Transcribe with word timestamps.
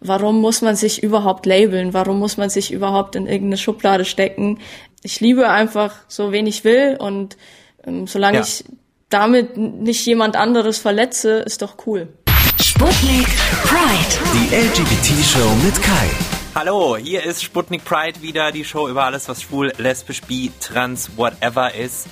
Warum 0.00 0.40
muss 0.40 0.62
man 0.62 0.76
sich 0.76 1.02
überhaupt 1.02 1.44
labeln? 1.46 1.92
Warum 1.92 2.18
muss 2.18 2.36
man 2.36 2.50
sich 2.50 2.72
überhaupt 2.72 3.16
in 3.16 3.26
irgendeine 3.26 3.56
Schublade 3.56 4.04
stecken? 4.04 4.60
Ich 5.02 5.20
liebe 5.20 5.48
einfach 5.48 5.94
so, 6.06 6.30
wen 6.30 6.46
ich 6.46 6.64
will 6.64 6.96
und 6.98 7.36
ähm, 7.84 8.06
solange 8.06 8.38
ja. 8.38 8.44
ich 8.44 8.64
damit 9.08 9.56
nicht 9.56 10.04
jemand 10.06 10.36
anderes 10.36 10.78
verletze, 10.78 11.38
ist 11.38 11.62
doch 11.62 11.74
cool. 11.86 12.08
Sputnik 12.60 13.26
Pride. 13.64 14.18
Die 14.34 14.54
LGBT-Show 14.54 15.50
mit 15.64 15.82
Kai. 15.82 16.10
Hallo, 16.54 16.96
hier 16.96 17.24
ist 17.24 17.42
Sputnik 17.42 17.84
Pride 17.84 18.22
wieder, 18.22 18.52
die 18.52 18.64
Show 18.64 18.88
über 18.88 19.04
alles, 19.04 19.28
was 19.28 19.42
schwul, 19.42 19.72
lesbisch, 19.78 20.22
bi, 20.22 20.50
trans, 20.60 21.10
whatever 21.16 21.74
ist. 21.74 22.06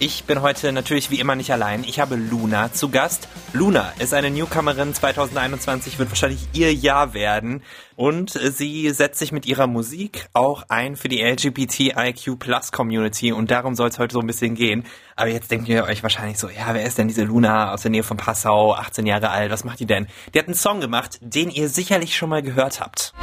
Ich 0.00 0.22
bin 0.24 0.42
heute 0.42 0.72
natürlich 0.72 1.10
wie 1.10 1.18
immer 1.18 1.34
nicht 1.34 1.50
allein. 1.52 1.82
Ich 1.82 1.98
habe 1.98 2.14
Luna 2.14 2.72
zu 2.72 2.88
Gast. 2.88 3.26
Luna 3.52 3.92
ist 3.98 4.14
eine 4.14 4.30
Newcomerin 4.30 4.94
2021, 4.94 5.98
wird 5.98 6.08
wahrscheinlich 6.08 6.46
ihr 6.52 6.72
Jahr 6.72 7.14
werden. 7.14 7.64
Und 7.96 8.30
sie 8.30 8.90
setzt 8.90 9.18
sich 9.18 9.32
mit 9.32 9.44
ihrer 9.44 9.66
Musik 9.66 10.28
auch 10.34 10.62
ein 10.68 10.94
für 10.94 11.08
die 11.08 11.20
LGBTIQ 11.20 12.38
Plus 12.38 12.70
Community. 12.70 13.32
Und 13.32 13.50
darum 13.50 13.74
soll 13.74 13.88
es 13.88 13.98
heute 13.98 14.12
so 14.12 14.20
ein 14.20 14.28
bisschen 14.28 14.54
gehen. 14.54 14.84
Aber 15.16 15.30
jetzt 15.30 15.50
denkt 15.50 15.68
ihr 15.68 15.82
euch 15.82 16.04
wahrscheinlich 16.04 16.38
so, 16.38 16.48
ja, 16.48 16.72
wer 16.74 16.84
ist 16.84 16.96
denn 16.98 17.08
diese 17.08 17.24
Luna 17.24 17.72
aus 17.72 17.82
der 17.82 17.90
Nähe 17.90 18.04
von 18.04 18.16
Passau, 18.16 18.74
18 18.74 19.04
Jahre 19.04 19.30
alt, 19.30 19.50
was 19.50 19.64
macht 19.64 19.80
die 19.80 19.86
denn? 19.86 20.06
Die 20.32 20.38
hat 20.38 20.46
einen 20.46 20.54
Song 20.54 20.80
gemacht, 20.80 21.18
den 21.22 21.50
ihr 21.50 21.68
sicherlich 21.68 22.16
schon 22.16 22.28
mal 22.28 22.42
gehört 22.42 22.80
habt. 22.80 23.14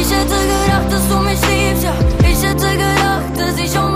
Ich 0.00 0.10
hätte 0.10 0.34
gedacht, 0.34 0.90
dass 0.90 1.08
du 1.10 1.18
mich 1.18 1.40
liebst, 1.42 1.84
ja. 1.84 1.94
Ich 2.20 2.42
hätte 2.42 2.70
gedacht, 2.72 3.38
dass 3.38 3.58
ich 3.58 3.78
auch 3.78 3.90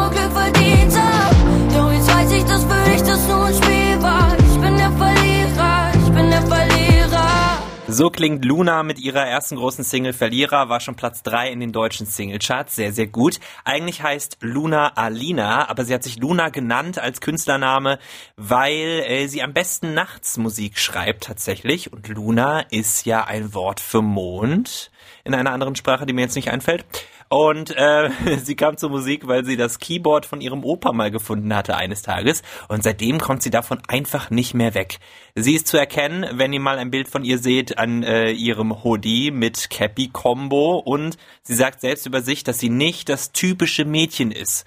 So 7.98 8.10
klingt 8.10 8.44
Luna 8.44 8.84
mit 8.84 9.00
ihrer 9.00 9.26
ersten 9.26 9.56
großen 9.56 9.82
Single 9.82 10.12
Verlierer, 10.12 10.68
war 10.68 10.78
schon 10.78 10.94
Platz 10.94 11.24
3 11.24 11.50
in 11.50 11.58
den 11.58 11.72
deutschen 11.72 12.06
Singlecharts, 12.06 12.76
sehr, 12.76 12.92
sehr 12.92 13.08
gut. 13.08 13.40
Eigentlich 13.64 14.04
heißt 14.04 14.36
Luna 14.40 14.92
Alina, 14.94 15.68
aber 15.68 15.84
sie 15.84 15.94
hat 15.94 16.04
sich 16.04 16.16
Luna 16.16 16.50
genannt 16.50 17.00
als 17.00 17.20
Künstlername, 17.20 17.98
weil 18.36 19.02
äh, 19.04 19.26
sie 19.26 19.42
am 19.42 19.52
besten 19.52 19.94
nachts 19.94 20.38
Musik 20.38 20.78
schreibt 20.78 21.24
tatsächlich. 21.24 21.92
Und 21.92 22.06
Luna 22.06 22.60
ist 22.70 23.04
ja 23.04 23.24
ein 23.24 23.52
Wort 23.52 23.80
für 23.80 24.00
Mond 24.00 24.92
in 25.24 25.34
einer 25.34 25.50
anderen 25.50 25.74
Sprache, 25.74 26.06
die 26.06 26.12
mir 26.12 26.20
jetzt 26.20 26.36
nicht 26.36 26.52
einfällt. 26.52 26.84
Und 27.28 27.76
äh, 27.76 28.10
sie 28.42 28.56
kam 28.56 28.76
zur 28.76 28.90
Musik, 28.90 29.26
weil 29.26 29.44
sie 29.44 29.56
das 29.56 29.78
Keyboard 29.78 30.26
von 30.26 30.40
ihrem 30.40 30.64
Opa 30.64 30.92
mal 30.92 31.10
gefunden 31.10 31.54
hatte 31.54 31.76
eines 31.76 32.02
Tages. 32.02 32.42
Und 32.68 32.82
seitdem 32.82 33.18
kommt 33.18 33.42
sie 33.42 33.50
davon 33.50 33.80
einfach 33.86 34.30
nicht 34.30 34.54
mehr 34.54 34.74
weg. 34.74 34.98
Sie 35.34 35.54
ist 35.54 35.66
zu 35.66 35.76
erkennen, 35.76 36.26
wenn 36.32 36.52
ihr 36.52 36.60
mal 36.60 36.78
ein 36.78 36.90
Bild 36.90 37.08
von 37.08 37.24
ihr 37.24 37.38
seht, 37.38 37.78
an 37.78 38.02
äh, 38.02 38.30
ihrem 38.30 38.82
Hoodie 38.82 39.30
mit 39.30 39.70
Cappy-Combo. 39.70 40.78
Und 40.78 41.18
sie 41.42 41.54
sagt 41.54 41.80
selbst 41.80 42.06
über 42.06 42.22
sich, 42.22 42.44
dass 42.44 42.58
sie 42.58 42.70
nicht 42.70 43.08
das 43.08 43.32
typische 43.32 43.84
Mädchen 43.84 44.30
ist. 44.30 44.64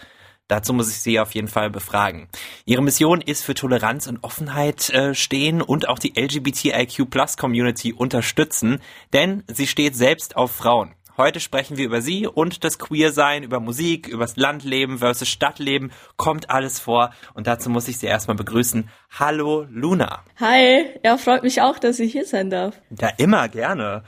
Dazu 0.52 0.74
muss 0.74 0.90
ich 0.90 1.00
sie 1.00 1.18
auf 1.18 1.34
jeden 1.34 1.48
Fall 1.48 1.70
befragen. 1.70 2.28
Ihre 2.66 2.84
Mission 2.84 3.22
ist 3.22 3.42
für 3.42 3.54
Toleranz 3.54 4.08
und 4.08 4.22
Offenheit 4.22 4.90
äh, 4.90 5.16
stehen 5.16 5.62
und 5.62 5.88
auch 5.88 5.98
die 5.98 6.12
LGBTIQ 6.20 7.10
Plus 7.10 7.38
Community 7.38 7.94
unterstützen, 7.94 8.82
denn 9.14 9.46
sie 9.48 9.66
steht 9.66 9.96
selbst 9.96 10.36
auf 10.36 10.52
Frauen. 10.52 10.94
Heute 11.22 11.40
sprechen 11.40 11.78
wir 11.78 11.86
über 11.86 12.02
sie 12.02 12.26
und 12.26 12.64
das 12.64 12.80
Queersein, 12.80 13.44
über 13.44 13.60
Musik, 13.60 14.08
über 14.08 14.24
das 14.24 14.38
Landleben 14.38 14.98
versus 14.98 15.28
Stadtleben, 15.28 15.92
kommt 16.18 16.50
alles 16.50 16.80
vor. 16.80 17.12
Und 17.36 17.46
dazu 17.46 17.70
muss 17.70 17.88
ich 17.88 18.00
Sie 18.00 18.08
erstmal 18.08 18.36
begrüßen. 18.36 18.90
Hallo 19.20 19.68
Luna. 19.70 20.24
Hi, 20.40 20.84
ja, 21.04 21.18
freut 21.18 21.44
mich 21.44 21.62
auch, 21.62 21.78
dass 21.78 22.00
ich 22.00 22.12
hier 22.12 22.26
sein 22.26 22.50
darf. 22.50 22.82
Ja, 23.00 23.10
immer 23.20 23.50
gerne. 23.50 24.04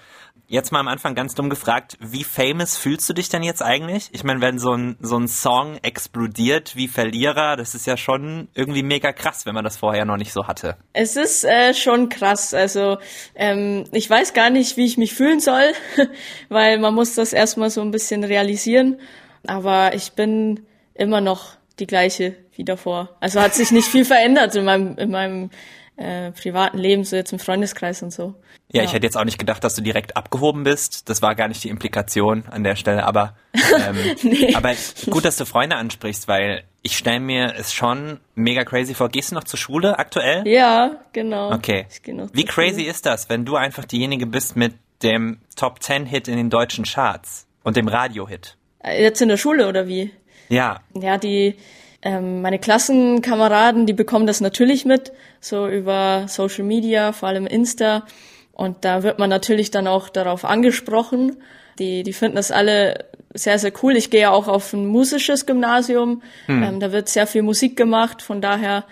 Jetzt 0.53 0.71
mal 0.71 0.81
am 0.81 0.87
Anfang 0.87 1.15
ganz 1.15 1.33
dumm 1.33 1.49
gefragt, 1.49 1.97
wie 1.99 2.23
famous 2.23 2.77
fühlst 2.77 3.09
du 3.09 3.13
dich 3.13 3.27
denn 3.27 3.41
jetzt 3.41 3.63
eigentlich? 3.63 4.09
Ich 4.11 4.23
meine, 4.23 4.39
wenn 4.39 4.59
so 4.59 4.73
ein, 4.73 4.97
so 4.99 5.17
ein 5.17 5.27
Song 5.27 5.79
explodiert 5.81 6.75
wie 6.75 6.87
Verlierer, 6.87 7.55
das 7.55 7.73
ist 7.73 7.87
ja 7.87 7.97
schon 7.97 8.49
irgendwie 8.53 8.83
mega 8.83 9.13
krass, 9.13 9.47
wenn 9.47 9.55
man 9.55 9.63
das 9.63 9.77
vorher 9.77 10.05
noch 10.05 10.17
nicht 10.17 10.31
so 10.31 10.45
hatte. 10.45 10.77
Es 10.93 11.15
ist 11.15 11.43
äh, 11.43 11.73
schon 11.73 12.09
krass. 12.09 12.53
Also 12.53 12.99
ähm, 13.33 13.86
ich 13.93 14.08
weiß 14.08 14.36
gar 14.36 14.52
nicht, 14.52 14.77
wie 14.77 14.86
ich 14.86 14.95
mich 14.99 15.15
fühlen 15.15 15.39
soll, 15.39 15.73
weil 16.49 16.77
man 16.77 16.93
muss 16.93 17.15
das 17.15 17.33
erstmal 17.33 17.71
so 17.71 17.81
ein 17.81 17.89
bisschen 17.89 18.23
realisieren. 18.23 18.99
Aber 19.47 19.95
ich 19.95 20.11
bin 20.11 20.67
immer 20.93 21.19
noch 21.19 21.58
die 21.80 21.87
gleiche 21.87 22.36
wie 22.55 22.63
davor. 22.63 23.09
Also 23.19 23.42
hat 23.42 23.55
sich 23.55 23.71
nicht 23.71 23.87
viel 23.87 24.05
verändert 24.05 24.53
in 24.53 24.65
meinem, 24.65 24.99
in 24.99 25.09
meinem 25.09 25.49
äh, 25.95 26.31
privaten 26.31 26.77
Leben, 26.77 27.04
so 27.04 27.15
jetzt 27.15 27.31
im 27.33 27.39
Freundeskreis 27.39 28.02
und 28.02 28.11
so. 28.11 28.36
Ja, 28.71 28.81
ja, 28.81 28.83
ich 28.83 28.93
hätte 28.93 29.05
jetzt 29.05 29.17
auch 29.17 29.26
nicht 29.26 29.37
gedacht, 29.37 29.64
dass 29.64 29.76
du 29.76 29.81
direkt 29.81 30.17
abgehoben 30.17 30.64
bist. 30.64 31.09
Das 31.09 31.21
war 31.21 31.36
gar 31.36 31.48
nicht 31.48 31.64
die 31.64 31.70
Implikation 31.70 32.45
an 32.49 32.64
der 32.64 32.76
Stelle, 32.76 33.05
aber, 33.05 33.36
ähm, 33.54 33.98
nee. 34.23 34.55
aber 34.55 34.73
gut, 35.09 35.26
dass 35.26 35.37
du 35.37 35.45
Freunde 35.45 35.76
ansprichst, 35.76 36.27
weil 36.27 36.64
ich 36.81 36.98
stelle 36.98 37.20
mir 37.20 37.54
es 37.55 37.73
schon 37.73 38.20
mega 38.36 38.64
crazy 38.64 38.93
vor. 38.95 39.09
Gehst 39.09 39.31
du 39.31 39.36
noch 39.36 39.43
zur 39.43 39.59
Schule 39.59 39.99
aktuell? 39.99 40.48
Ja, 40.48 40.98
genau. 41.14 41.52
Okay. 41.54 41.86
Wie 42.33 42.45
crazy 42.45 42.81
Schule. 42.81 42.89
ist 42.89 43.05
das, 43.05 43.30
wenn 43.30 43.45
du 43.45 43.55
einfach 43.55 43.86
diejenige 43.86 44.25
bist 44.25 44.55
mit 44.55 44.73
dem 45.04 45.39
Top 45.55 45.83
10 45.83 46.05
Hit 46.05 46.27
in 46.27 46.37
den 46.37 46.49
deutschen 46.49 46.86
Charts 46.86 47.48
und 47.64 47.77
dem 47.77 47.87
Radio-Hit? 47.87 48.58
Äh, 48.83 49.04
jetzt 49.04 49.21
in 49.21 49.30
der 49.30 49.37
Schule 49.37 49.67
oder 49.67 49.87
wie? 49.87 50.11
Ja. 50.49 50.81
Ja, 50.93 51.17
die, 51.17 51.55
ähm, 52.03 52.41
meine 52.41 52.59
Klassenkameraden, 52.59 53.86
die 53.86 53.93
bekommen 53.93 54.27
das 54.27 54.41
natürlich 54.41 54.86
mit, 54.86 55.14
so 55.39 55.67
über 55.67 56.25
Social 56.27 56.65
Media, 56.65 57.14
vor 57.14 57.30
allem 57.30 57.47
Insta. 57.47 58.05
Und 58.52 58.83
da 58.86 59.03
wird 59.03 59.19
man 59.19 59.30
natürlich 59.30 59.71
dann 59.71 59.87
auch 59.87 60.09
darauf 60.09 60.45
angesprochen. 60.45 61.37
Die, 61.80 62.03
die 62.03 62.13
finden 62.13 62.36
das 62.36 62.52
alle 62.52 63.05
sehr, 63.33 63.58
sehr 63.58 63.71
cool. 63.81 63.95
Ich 63.95 64.09
gehe 64.09 64.21
ja 64.21 64.31
auch 64.31 64.47
auf 64.47 64.73
ein 64.73 64.86
musisches 64.86 65.45
Gymnasium. 65.45 66.21
Hm. 66.45 66.63
Ähm, 66.63 66.80
da 66.80 66.92
wird 66.92 67.09
sehr 67.09 67.25
viel 67.25 67.42
Musik 67.42 67.75
gemacht. 67.77 68.21
Von 68.21 68.42
daher 68.42 68.83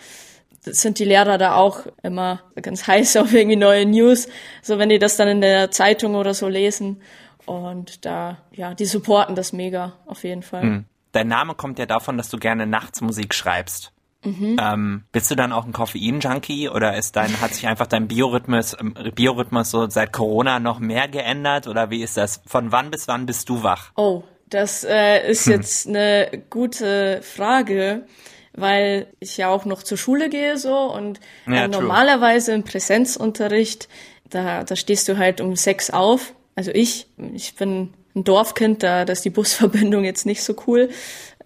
sind 0.63 0.97
die 0.97 1.05
Lehrer 1.05 1.37
da 1.37 1.55
auch 1.55 1.85
immer 2.01 2.41
ganz 2.61 2.87
heiß 2.87 3.17
auf 3.17 3.33
irgendwie 3.33 3.57
neue 3.57 3.85
News. 3.85 4.29
So 4.61 4.79
wenn 4.79 4.89
die 4.89 4.99
das 4.99 5.17
dann 5.17 5.27
in 5.27 5.41
der 5.41 5.69
Zeitung 5.69 6.15
oder 6.15 6.33
so 6.33 6.47
lesen. 6.47 7.01
Und 7.45 8.05
da, 8.05 8.37
ja, 8.51 8.73
die 8.73 8.85
supporten 8.85 9.35
das 9.35 9.51
mega, 9.51 9.93
auf 10.05 10.23
jeden 10.23 10.43
Fall. 10.43 10.61
Hm. 10.61 10.85
Dein 11.11 11.27
Name 11.27 11.55
kommt 11.55 11.79
ja 11.79 11.85
davon, 11.85 12.17
dass 12.17 12.29
du 12.29 12.37
gerne 12.37 12.65
Nachtsmusik 12.65 13.33
schreibst. 13.33 13.91
Mhm. 14.23 14.57
Ähm, 14.61 15.03
bist 15.11 15.31
du 15.31 15.35
dann 15.35 15.51
auch 15.51 15.65
ein 15.65 15.73
Koffein-Junkie 15.73 16.69
oder 16.69 16.95
ist 16.95 17.15
dein, 17.15 17.41
hat 17.41 17.55
sich 17.55 17.67
einfach 17.67 17.87
dein 17.87 18.07
Biorhythmus, 18.07 18.77
ähm, 18.79 18.93
Biorhythmus 19.15 19.71
so 19.71 19.89
seit 19.89 20.13
Corona 20.13 20.59
noch 20.59 20.79
mehr 20.79 21.07
geändert 21.07 21.67
oder 21.67 21.89
wie 21.89 22.03
ist 22.03 22.17
das? 22.17 22.41
Von 22.45 22.71
wann 22.71 22.91
bis 22.91 23.07
wann 23.07 23.25
bist 23.25 23.49
du 23.49 23.63
wach? 23.63 23.91
Oh, 23.95 24.23
das 24.49 24.83
äh, 24.83 25.27
ist 25.27 25.47
hm. 25.47 25.53
jetzt 25.53 25.87
eine 25.87 26.43
gute 26.51 27.21
Frage, 27.23 28.05
weil 28.53 29.07
ich 29.19 29.37
ja 29.37 29.49
auch 29.49 29.65
noch 29.65 29.81
zur 29.81 29.97
Schule 29.97 30.29
gehe 30.29 30.57
so 30.57 30.93
und 30.93 31.19
ja, 31.47 31.65
äh, 31.65 31.67
normalerweise 31.67 32.53
im 32.53 32.63
Präsenzunterricht, 32.63 33.89
da, 34.29 34.63
da 34.63 34.75
stehst 34.75 35.07
du 35.07 35.17
halt 35.17 35.41
um 35.41 35.55
sechs 35.55 35.89
auf. 35.89 36.35
Also 36.55 36.71
ich, 36.71 37.07
ich 37.33 37.55
bin 37.55 37.93
ein 38.15 38.23
Dorfkind, 38.23 38.83
da, 38.83 39.05
da 39.05 39.13
ist 39.13 39.25
die 39.25 39.29
Busverbindung 39.29 40.03
jetzt 40.03 40.25
nicht 40.25 40.43
so 40.43 40.55
cool. 40.67 40.89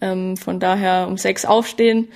Ähm, 0.01 0.37
von 0.37 0.59
daher 0.59 1.07
um 1.07 1.17
sechs 1.17 1.45
aufstehen. 1.45 2.09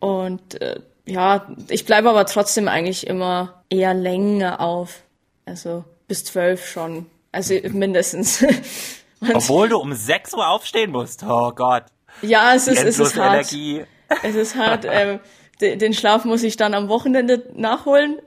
Und 0.00 0.60
äh, 0.60 0.80
ja, 1.06 1.46
ich 1.68 1.84
bleibe 1.84 2.10
aber 2.10 2.26
trotzdem 2.26 2.68
eigentlich 2.68 3.06
immer 3.06 3.62
eher 3.68 3.94
länger 3.94 4.60
auf. 4.60 5.02
Also 5.44 5.84
bis 6.08 6.24
zwölf 6.24 6.68
schon. 6.68 7.06
Also 7.30 7.54
mindestens. 7.70 8.44
Obwohl 9.34 9.68
du 9.68 9.78
um 9.78 9.92
sechs 9.94 10.34
Uhr 10.34 10.48
aufstehen 10.48 10.90
musst. 10.90 11.22
Oh 11.22 11.52
Gott. 11.54 11.84
Ja, 12.22 12.54
es 12.54 12.66
ist, 12.66 12.82
es 12.82 12.98
ist 12.98 13.16
hart. 13.16 13.34
Energie. 13.34 13.84
Es 14.22 14.34
ist 14.34 14.56
hart. 14.56 14.84
ähm, 14.88 15.20
den 15.60 15.94
Schlaf 15.94 16.24
muss 16.24 16.42
ich 16.42 16.56
dann 16.56 16.74
am 16.74 16.88
Wochenende 16.88 17.48
nachholen. 17.54 18.18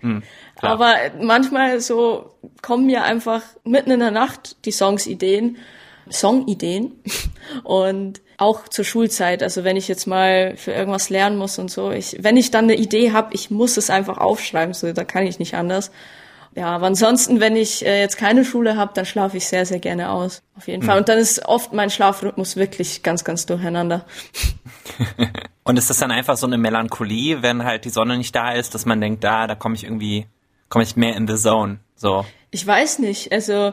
Hm. 0.00 0.22
Klar. 0.64 0.72
Aber 0.72 0.96
manchmal 1.20 1.80
so 1.80 2.34
kommen 2.62 2.86
mir 2.86 3.04
einfach 3.04 3.42
mitten 3.64 3.90
in 3.90 4.00
der 4.00 4.10
Nacht 4.10 4.56
die 4.64 4.72
Songsideen, 4.72 5.58
Songideen 6.10 6.92
und 7.64 8.20
auch 8.36 8.68
zur 8.68 8.84
Schulzeit. 8.84 9.42
Also 9.42 9.64
wenn 9.64 9.76
ich 9.76 9.88
jetzt 9.88 10.06
mal 10.06 10.56
für 10.56 10.72
irgendwas 10.72 11.10
lernen 11.10 11.36
muss 11.36 11.58
und 11.58 11.70
so, 11.70 11.90
ich, 11.90 12.16
wenn 12.20 12.36
ich 12.36 12.50
dann 12.50 12.64
eine 12.64 12.76
Idee 12.76 13.12
habe, 13.12 13.34
ich 13.34 13.50
muss 13.50 13.76
es 13.76 13.90
einfach 13.90 14.18
aufschreiben, 14.18 14.74
so 14.74 14.92
da 14.92 15.04
kann 15.04 15.26
ich 15.26 15.38
nicht 15.38 15.54
anders. 15.54 15.90
Ja, 16.56 16.66
aber 16.66 16.86
ansonsten, 16.86 17.40
wenn 17.40 17.56
ich 17.56 17.84
äh, 17.84 18.00
jetzt 18.00 18.16
keine 18.16 18.44
Schule 18.44 18.76
habe, 18.76 18.92
dann 18.94 19.06
schlafe 19.06 19.36
ich 19.36 19.46
sehr, 19.46 19.66
sehr 19.66 19.80
gerne 19.80 20.10
aus. 20.10 20.42
Auf 20.56 20.68
jeden 20.68 20.84
mhm. 20.84 20.86
Fall. 20.86 20.98
Und 20.98 21.08
dann 21.08 21.18
ist 21.18 21.44
oft 21.46 21.72
mein 21.72 21.90
Schlafrhythmus 21.90 22.54
wirklich 22.54 23.02
ganz, 23.02 23.24
ganz 23.24 23.44
durcheinander. 23.46 24.04
und 25.64 25.78
ist 25.78 25.90
das 25.90 25.98
dann 25.98 26.12
einfach 26.12 26.36
so 26.36 26.46
eine 26.46 26.56
Melancholie, 26.56 27.42
wenn 27.42 27.64
halt 27.64 27.84
die 27.84 27.90
Sonne 27.90 28.16
nicht 28.16 28.36
da 28.36 28.52
ist, 28.52 28.74
dass 28.74 28.86
man 28.86 29.00
denkt, 29.00 29.24
da, 29.24 29.48
da 29.48 29.56
komme 29.56 29.74
ich 29.74 29.82
irgendwie 29.82 30.26
komme 30.68 30.84
ich 30.84 30.96
mehr 30.96 31.16
in 31.16 31.26
the 31.28 31.36
zone. 31.36 31.78
So. 31.96 32.24
Ich 32.50 32.66
weiß 32.66 32.98
nicht. 33.00 33.32
Also, 33.32 33.72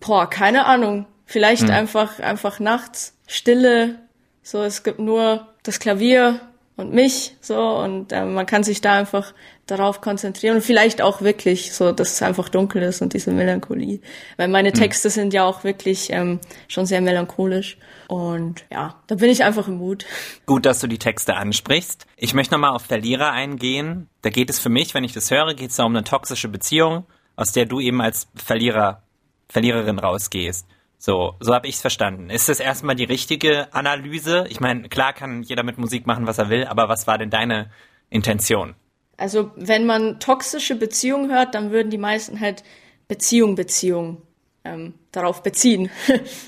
boah, 0.00 0.28
keine 0.28 0.66
Ahnung. 0.66 1.06
Vielleicht 1.26 1.64
hm. 1.64 1.70
einfach, 1.70 2.20
einfach 2.20 2.58
nachts, 2.58 3.16
Stille. 3.26 3.98
So, 4.42 4.62
es 4.62 4.82
gibt 4.82 4.98
nur 4.98 5.48
das 5.62 5.78
Klavier 5.78 6.40
und 6.76 6.94
mich 6.94 7.36
so 7.40 7.60
und 7.78 8.12
äh, 8.12 8.24
man 8.24 8.46
kann 8.46 8.62
sich 8.62 8.80
da 8.80 8.94
einfach 8.94 9.34
darauf 9.70 10.00
konzentrieren 10.00 10.56
und 10.56 10.62
vielleicht 10.62 11.00
auch 11.02 11.22
wirklich 11.22 11.72
so, 11.72 11.92
dass 11.92 12.12
es 12.12 12.22
einfach 12.22 12.48
dunkel 12.48 12.82
ist 12.82 13.02
und 13.02 13.12
diese 13.12 13.30
Melancholie, 13.30 14.00
weil 14.36 14.48
meine 14.48 14.70
hm. 14.70 14.74
Texte 14.74 15.08
mhm. 15.08 15.12
sind 15.12 15.34
ja 15.34 15.44
auch 15.44 15.62
wirklich 15.62 16.10
ähm, 16.10 16.40
schon 16.66 16.86
sehr 16.86 17.00
melancholisch 17.00 17.78
und 18.08 18.64
ja, 18.72 18.96
da 19.06 19.14
bin 19.16 19.30
ich 19.30 19.44
einfach 19.44 19.68
im 19.68 19.76
Mut. 19.76 20.06
Gut, 20.46 20.64
dass 20.64 20.80
du 20.80 20.86
die 20.86 20.98
Texte 20.98 21.36
ansprichst. 21.36 22.06
Ich 22.16 22.34
möchte 22.34 22.54
nochmal 22.54 22.74
auf 22.74 22.82
Verlierer 22.82 23.32
eingehen. 23.32 24.08
Da 24.22 24.30
geht 24.30 24.50
es 24.50 24.58
für 24.58 24.70
mich, 24.70 24.94
wenn 24.94 25.04
ich 25.04 25.12
das 25.12 25.30
höre, 25.30 25.54
geht 25.54 25.70
es 25.70 25.76
da 25.76 25.84
um 25.84 25.94
eine 25.94 26.04
toxische 26.04 26.48
Beziehung, 26.48 27.04
aus 27.36 27.52
der 27.52 27.66
du 27.66 27.80
eben 27.80 28.00
als 28.00 28.28
Verlierer, 28.34 29.02
Verliererin 29.48 29.98
rausgehst. 29.98 30.66
So, 30.98 31.36
so 31.38 31.54
habe 31.54 31.68
ich 31.68 31.76
es 31.76 31.80
verstanden. 31.80 32.28
Ist 32.28 32.48
das 32.48 32.58
erstmal 32.58 32.96
die 32.96 33.04
richtige 33.04 33.72
Analyse? 33.72 34.46
Ich 34.48 34.58
meine, 34.58 34.88
klar 34.88 35.12
kann 35.12 35.42
jeder 35.42 35.62
mit 35.62 35.78
Musik 35.78 36.06
machen, 36.06 36.26
was 36.26 36.38
er 36.38 36.50
will, 36.50 36.64
aber 36.64 36.88
was 36.88 37.06
war 37.06 37.18
denn 37.18 37.30
deine 37.30 37.70
Intention? 38.10 38.74
Also, 39.18 39.50
wenn 39.56 39.84
man 39.84 40.20
toxische 40.20 40.76
Beziehungen 40.76 41.30
hört, 41.30 41.54
dann 41.54 41.70
würden 41.70 41.90
die 41.90 41.98
meisten 41.98 42.40
halt 42.40 42.62
Beziehung, 43.08 43.56
Beziehung 43.56 44.22
ähm, 44.64 44.94
darauf 45.12 45.42
beziehen. 45.42 45.90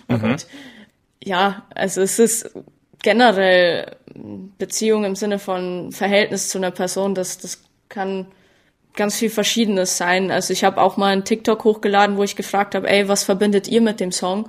Und 0.08 0.22
mhm. 0.22 0.36
ja, 1.22 1.66
also 1.74 2.00
es 2.00 2.18
ist 2.18 2.50
generell 3.02 3.96
Beziehung 4.58 5.04
im 5.04 5.16
Sinne 5.16 5.38
von 5.38 5.92
Verhältnis 5.92 6.48
zu 6.48 6.58
einer 6.58 6.70
Person, 6.70 7.14
das, 7.14 7.38
das 7.38 7.62
kann 7.88 8.26
ganz 8.94 9.16
viel 9.16 9.30
Verschiedenes 9.30 9.96
sein. 9.96 10.30
Also 10.30 10.52
ich 10.52 10.64
habe 10.64 10.80
auch 10.80 10.96
mal 10.96 11.12
einen 11.12 11.24
TikTok 11.24 11.64
hochgeladen, 11.64 12.16
wo 12.16 12.22
ich 12.22 12.36
gefragt 12.36 12.74
habe, 12.74 12.88
ey, 12.88 13.08
was 13.08 13.24
verbindet 13.24 13.68
ihr 13.68 13.80
mit 13.80 14.00
dem 14.00 14.12
Song? 14.12 14.48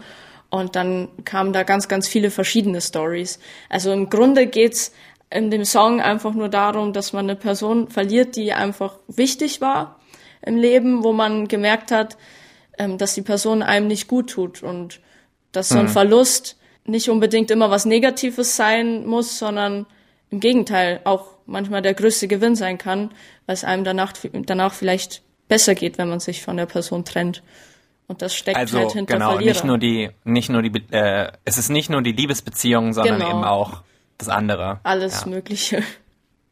Und 0.49 0.75
dann 0.75 1.07
kamen 1.23 1.53
da 1.53 1.63
ganz, 1.63 1.87
ganz 1.87 2.07
viele 2.07 2.29
verschiedene 2.29 2.81
Stories. 2.81 3.39
Also 3.69 3.93
im 3.93 4.09
Grunde 4.09 4.47
geht's 4.47 4.91
in 5.31 5.49
dem 5.49 5.65
Song 5.65 6.01
einfach 6.01 6.33
nur 6.33 6.49
darum, 6.49 6.93
dass 6.93 7.13
man 7.13 7.25
eine 7.25 7.35
Person 7.35 7.89
verliert, 7.89 8.35
die 8.35 8.53
einfach 8.53 8.95
wichtig 9.07 9.61
war 9.61 9.99
im 10.41 10.57
Leben, 10.57 11.03
wo 11.03 11.13
man 11.13 11.47
gemerkt 11.47 11.91
hat, 11.91 12.17
ähm, 12.77 12.97
dass 12.97 13.13
die 13.13 13.21
Person 13.21 13.61
einem 13.61 13.87
nicht 13.87 14.07
gut 14.07 14.31
tut 14.31 14.63
und 14.63 14.99
dass 15.51 15.69
so 15.69 15.77
ein 15.77 15.85
mhm. 15.85 15.89
Verlust 15.89 16.57
nicht 16.85 17.09
unbedingt 17.09 17.51
immer 17.51 17.69
was 17.69 17.85
Negatives 17.85 18.55
sein 18.55 19.05
muss, 19.05 19.37
sondern 19.37 19.85
im 20.29 20.39
Gegenteil 20.39 21.01
auch 21.03 21.27
manchmal 21.45 21.81
der 21.81 21.93
größte 21.93 22.27
Gewinn 22.27 22.55
sein 22.55 22.77
kann, 22.77 23.11
weil 23.45 23.53
es 23.53 23.63
einem 23.63 23.83
danach, 23.83 24.13
danach 24.31 24.73
vielleicht 24.73 25.21
besser 25.47 25.75
geht, 25.75 25.97
wenn 25.97 26.09
man 26.09 26.19
sich 26.19 26.41
von 26.41 26.57
der 26.57 26.65
Person 26.65 27.05
trennt. 27.05 27.43
Und 28.07 28.21
das 28.21 28.35
steckt 28.35 28.57
also, 28.57 28.79
halt 28.79 28.91
hinter 28.93 29.13
genau, 29.13 29.31
Verlierer. 29.31 29.53
nicht 29.53 29.63
nur 29.63 29.77
die, 29.77 30.09
nicht 30.23 30.49
nur 30.49 30.61
die, 30.61 30.83
äh, 30.91 31.31
es 31.45 31.57
ist 31.57 31.69
nicht 31.69 31.89
nur 31.89 32.01
die 32.01 32.13
Liebesbeziehung, 32.13 32.93
sondern 32.93 33.19
genau. 33.19 33.29
eben 33.29 33.43
auch 33.43 33.83
das 34.21 34.29
andere. 34.29 34.79
Alles 34.83 35.21
ja. 35.21 35.27
Mögliche. 35.27 35.83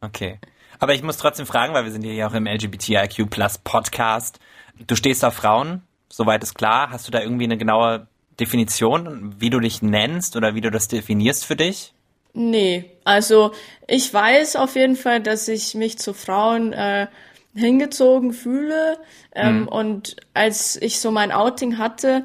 Okay. 0.00 0.38
Aber 0.78 0.94
ich 0.94 1.02
muss 1.02 1.18
trotzdem 1.18 1.46
fragen, 1.46 1.74
weil 1.74 1.84
wir 1.84 1.92
sind 1.92 2.04
ja 2.04 2.26
auch 2.26 2.34
im 2.34 2.46
LGBTIQ 2.46 3.28
Plus 3.28 3.58
Podcast. 3.58 4.40
Du 4.86 4.96
stehst 4.96 5.24
auf 5.24 5.34
Frauen, 5.34 5.82
soweit 6.08 6.42
ist 6.42 6.54
klar. 6.54 6.90
Hast 6.90 7.06
du 7.06 7.12
da 7.12 7.20
irgendwie 7.20 7.44
eine 7.44 7.58
genaue 7.58 8.06
Definition, 8.38 9.34
wie 9.38 9.50
du 9.50 9.60
dich 9.60 9.82
nennst 9.82 10.36
oder 10.36 10.54
wie 10.54 10.62
du 10.62 10.70
das 10.70 10.88
definierst 10.88 11.44
für 11.44 11.56
dich? 11.56 11.92
Nee, 12.32 12.90
also 13.04 13.52
ich 13.86 14.12
weiß 14.12 14.56
auf 14.56 14.76
jeden 14.76 14.96
Fall, 14.96 15.20
dass 15.20 15.48
ich 15.48 15.74
mich 15.74 15.98
zu 15.98 16.14
Frauen 16.14 16.72
äh, 16.72 17.08
hingezogen 17.54 18.32
fühle. 18.32 18.98
Ähm, 19.34 19.62
mhm. 19.62 19.68
Und 19.68 20.16
als 20.32 20.76
ich 20.76 21.00
so 21.00 21.10
mein 21.10 21.32
Outing 21.32 21.76
hatte, 21.78 22.24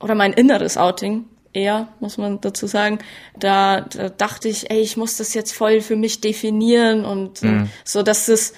oder 0.00 0.14
mein 0.14 0.34
inneres 0.34 0.76
Outing 0.76 1.24
eher, 1.54 1.88
muss 2.00 2.18
man 2.18 2.40
dazu 2.40 2.66
sagen, 2.66 2.98
da, 3.38 3.80
da 3.80 4.10
dachte 4.10 4.48
ich, 4.48 4.70
ey, 4.70 4.80
ich 4.80 4.96
muss 4.96 5.16
das 5.16 5.32
jetzt 5.34 5.52
voll 5.52 5.80
für 5.80 5.96
mich 5.96 6.20
definieren 6.20 7.04
und, 7.04 7.42
mhm. 7.42 7.70
so, 7.84 8.02
dass 8.02 8.28
es, 8.28 8.52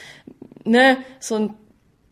ne, 0.64 0.96
so 1.20 1.36
ein 1.36 1.54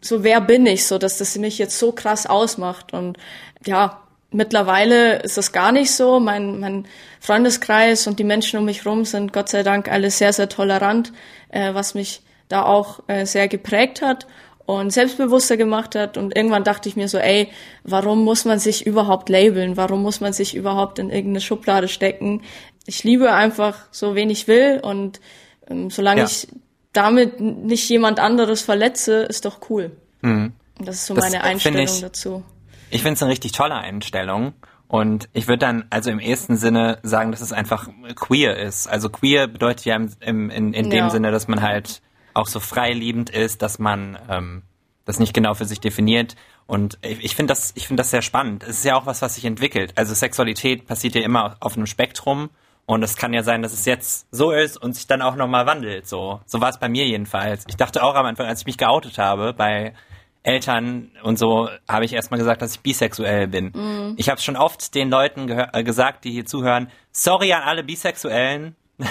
so 0.00 0.22
wer 0.22 0.42
bin 0.42 0.66
ich, 0.66 0.84
so 0.84 0.98
dass 0.98 1.16
das 1.16 1.38
mich 1.38 1.56
jetzt 1.56 1.78
so 1.78 1.90
krass 1.90 2.26
ausmacht 2.26 2.92
und 2.92 3.16
ja, 3.64 4.04
Mittlerweile 4.34 5.20
ist 5.20 5.36
das 5.38 5.52
gar 5.52 5.70
nicht 5.70 5.92
so. 5.92 6.19
Mein, 6.19 6.58
mein 6.58 6.88
Freundeskreis 7.20 8.08
und 8.08 8.19
die 8.19 8.25
Menschen 8.25 8.58
um 8.58 8.64
mich 8.64 8.84
rum 8.84 9.04
sind 9.04 9.32
Gott 9.32 9.48
sei 9.48 9.62
Dank 9.62 9.88
alle 9.88 10.10
sehr, 10.10 10.32
sehr 10.32 10.48
tolerant, 10.48 11.12
äh, 11.50 11.72
was 11.72 11.94
mich 11.94 12.20
da 12.48 12.64
auch 12.64 12.98
äh, 13.06 13.26
sehr 13.26 13.46
geprägt 13.46 14.02
hat 14.02 14.26
und 14.66 14.93
selbstbewusster 14.93 15.56
gemacht 15.56 15.94
hat. 15.94 16.16
Und 16.16 16.37
irgendwann 16.37 16.64
dachte 16.64 16.88
ich 16.88 16.96
mir 16.96 17.08
so, 17.08 17.19
ey, 17.19 17.49
warum 17.82 18.25
muss 18.25 18.44
man 18.44 18.58
sich 18.58 18.87
überhaupt 18.87 19.28
labeln? 19.28 19.76
Warum 19.76 20.02
muss 20.02 20.20
man 20.20 20.32
sich 20.32 20.55
überhaupt 20.55 20.99
in 20.99 21.11
irgendeine 21.11 21.40
Schublade 21.40 21.88
stecken? 21.88 22.43
Ich 22.87 23.05
liebe 23.05 23.32
einfach 23.32 23.87
so, 23.90 24.14
wen 24.14 24.31
ich 24.31 24.49
will 24.49 24.81
und 24.82 25.20
ähm, 25.69 25.90
solange 25.90 26.20
ja. 26.20 26.26
ich 26.26 26.49
damit 26.93 27.40
nicht 27.40 27.88
jemand 27.88 28.20
anderes 28.20 28.62
verletze, 28.62 29.22
ist 29.22 29.44
doch 29.44 29.58
cool. 29.69 29.90
Mhm. 30.22 30.52
Das 30.78 30.96
ist 30.96 31.06
so 31.06 31.14
das 31.14 31.25
meine 31.25 31.44
Einstellung 31.44 31.82
ich, 31.82 32.00
dazu. 32.00 32.43
Ich 32.90 33.02
finde 33.02 33.14
es 33.14 33.22
eine 33.22 33.32
richtig 33.32 33.52
tolle 33.52 33.75
Einstellung. 33.75 34.55
Und 34.87 35.28
ich 35.32 35.49
würde 35.49 35.58
dann 35.58 35.87
also 35.90 36.10
im 36.10 36.20
ersten 36.20 36.56
Sinne 36.56 36.99
sagen, 37.02 37.32
dass 37.32 37.40
es 37.40 37.52
einfach 37.52 37.88
queer 38.14 38.56
ist. 38.56 38.87
Also 38.87 39.08
queer 39.08 39.49
bedeutet 39.49 39.84
ja 39.87 39.96
im, 39.96 40.10
im, 40.20 40.50
in, 40.50 40.72
in 40.72 40.90
dem 40.90 40.99
ja. 40.99 41.10
Sinne, 41.10 41.32
dass 41.32 41.49
man 41.49 41.62
halt 41.62 42.00
auch 42.34 42.46
so 42.46 42.60
freiliebend 42.60 43.31
ist, 43.31 43.62
dass 43.62 43.78
man 43.78 44.19
ähm, 44.28 44.62
das 45.04 45.19
nicht 45.19 45.34
genau 45.34 45.54
für 45.54 45.64
sich 45.64 45.81
definiert. 45.81 46.36
Und 46.66 46.98
ich, 47.02 47.25
ich 47.25 47.36
finde 47.36 47.52
das, 47.52 47.72
ich 47.75 47.86
finde 47.86 48.00
das 48.00 48.10
sehr 48.10 48.22
spannend. 48.22 48.62
Es 48.62 48.78
ist 48.78 48.84
ja 48.84 48.96
auch 48.96 49.06
was, 49.06 49.22
was 49.22 49.34
sich 49.34 49.44
entwickelt. 49.44 49.92
Also 49.96 50.14
Sexualität 50.14 50.86
passiert 50.86 51.14
ja 51.14 51.22
immer 51.22 51.56
auf 51.60 51.76
einem 51.76 51.86
Spektrum. 51.86 52.50
Und 52.86 53.02
es 53.02 53.16
kann 53.16 53.32
ja 53.32 53.42
sein, 53.42 53.62
dass 53.62 53.72
es 53.72 53.86
jetzt 53.86 54.26
so 54.31 54.50
ist 54.50 54.76
und 54.76 54.94
sich 54.94 55.06
dann 55.06 55.22
auch 55.22 55.36
nochmal 55.36 55.64
wandelt. 55.64 56.06
So, 56.06 56.40
so 56.44 56.60
war 56.60 56.69
es 56.69 56.78
bei 56.78 56.88
mir 56.88 57.06
jedenfalls. 57.06 57.64
Ich 57.66 57.76
dachte 57.76 58.02
auch 58.02 58.14
am 58.14 58.26
Anfang, 58.26 58.46
als 58.46 58.60
ich 58.60 58.66
mich 58.66 58.76
geoutet 58.76 59.16
habe, 59.16 59.54
bei 59.54 59.94
Eltern 60.42 61.10
und 61.22 61.38
so 61.38 61.70
habe 61.88 62.04
ich 62.04 62.12
erstmal 62.12 62.38
gesagt, 62.38 62.60
dass 62.60 62.75
ich 62.76 62.81
bisexuell 62.81 63.48
bin. 63.48 63.72
Mhm. 63.75 64.14
Ich 64.19 64.28
habe 64.28 64.40
schon 64.40 64.56
oft 64.56 64.94
den 64.94 65.08
Leuten 65.08 65.48
äh, 65.48 65.82
gesagt, 65.82 66.25
die 66.25 66.32
hier 66.32 66.44
zuhören, 66.44 66.90
sorry 67.12 67.54
an 67.54 67.62
alle 67.62 67.82
Bisexuellen, 67.82 68.76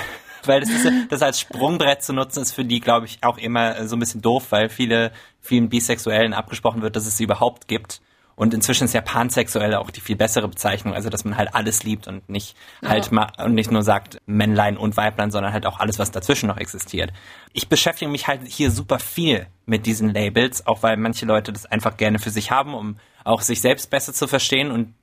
weil 0.48 0.62
das 0.62 0.70
ist 0.70 0.88
das 1.10 1.22
als 1.22 1.40
Sprungbrett 1.40 2.04
zu 2.04 2.14
nutzen 2.14 2.42
ist 2.42 2.54
für 2.54 2.66
die, 2.66 2.80
glaube 2.80 3.06
ich, 3.06 3.20
auch 3.22 3.38
immer 3.38 3.88
so 3.88 3.96
ein 3.96 4.00
bisschen 4.00 4.22
doof, 4.22 4.48
weil 4.52 4.70
viele 4.70 5.12
vielen 5.42 5.70
Bisexuellen 5.70 6.34
abgesprochen 6.34 6.82
wird, 6.82 6.96
dass 6.96 7.06
es 7.06 7.18
sie 7.18 7.24
überhaupt 7.24 7.68
gibt. 7.68 8.02
Und 8.36 8.54
inzwischen 8.54 8.86
ist 8.86 8.94
ja 8.94 9.02
pansexuell 9.02 9.76
auch 9.76 9.92
die 9.92 10.02
viel 10.02 10.16
bessere 10.16 10.48
Bezeichnung, 10.48 10.96
also 10.96 11.10
dass 11.10 11.24
man 11.24 11.38
halt 11.38 11.54
alles 11.54 11.84
liebt 11.84 12.08
und 12.08 12.28
nicht 12.30 12.56
ja. 12.82 12.90
halt 12.90 13.12
mal 13.12 13.32
und 13.38 13.54
nicht 13.54 13.70
nur 13.70 13.84
sagt 13.84 14.18
Männlein 14.26 14.76
und 14.76 14.98
Weiblein, 14.98 15.30
sondern 15.30 15.54
halt 15.54 15.68
auch 15.68 15.80
alles, 15.80 16.00
was 16.00 16.10
dazwischen 16.10 16.48
noch 16.48 16.58
existiert. 16.58 17.14
Ich 17.54 17.70
beschäftige 17.70 18.10
mich 18.10 18.28
halt 18.28 18.42
hier 18.48 18.72
super 18.72 18.98
viel 18.98 19.46
mit 19.68 19.86
diesen 19.86 20.12
Labels, 20.12 20.66
auch 20.66 20.82
weil 20.82 20.98
manche 20.98 21.28
Leute 21.28 21.54
das 21.54 21.68
einfach 21.68 21.96
gerne 21.96 22.18
für 22.18 22.32
sich 22.32 22.50
haben, 22.50 22.74
um 22.74 22.98
auch 23.24 23.42
sich 23.42 23.62
selbst 23.62 23.92
besser 23.92 24.14
zu 24.14 24.28
verstehen 24.28 24.72
und 24.72 24.96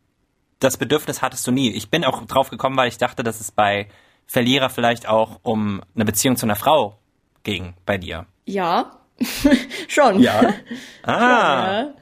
das 0.58 0.76
Bedürfnis 0.76 1.22
hattest 1.22 1.46
du 1.46 1.52
nie. 1.52 1.70
Ich 1.70 1.88
bin 1.88 2.04
auch 2.04 2.24
drauf 2.26 2.50
gekommen, 2.50 2.76
weil 2.76 2.88
ich 2.88 2.98
dachte, 2.98 3.22
dass 3.22 3.40
es 3.40 3.50
bei 3.50 3.88
Verlierer 4.30 4.70
vielleicht 4.70 5.08
auch 5.08 5.40
um 5.42 5.82
eine 5.96 6.04
Beziehung 6.04 6.36
zu 6.36 6.46
einer 6.46 6.54
Frau 6.54 6.96
ging 7.42 7.74
bei 7.84 7.98
dir. 7.98 8.26
Ja, 8.44 8.92
schon. 9.88 10.20
Ja. 10.20 10.54
Ah. 11.02 11.80
Schon, 11.80 11.88
ja. 11.88 11.94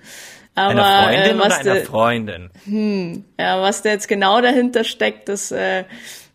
Aber, 0.54 0.70
einer 0.70 1.04
Freundin 1.04 1.38
äh, 1.38 1.42
oder 1.42 1.58
einer 1.58 1.76
Freundin? 1.76 2.50
Hm, 2.64 3.25
ja, 3.40 3.62
was 3.62 3.80
da 3.80 3.90
jetzt 3.90 4.08
genau 4.08 4.42
dahinter 4.42 4.85
steckt, 4.85 5.30
das, 5.30 5.52
äh, 5.52 5.85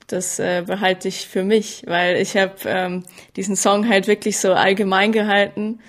das 0.08 0.40
äh, 0.40 0.64
behalte 0.66 1.10
ich 1.10 1.28
für 1.28 1.44
mich, 1.44 1.84
weil 1.86 2.16
ich 2.16 2.36
habe 2.38 2.56
ähm, 2.66 3.04
diesen 3.36 3.56
Song 3.56 3.88
halt 3.88 4.08
wirklich 4.08 4.40
so 4.40 4.54
allgemein 4.54 5.12
gehalten. 5.12 5.80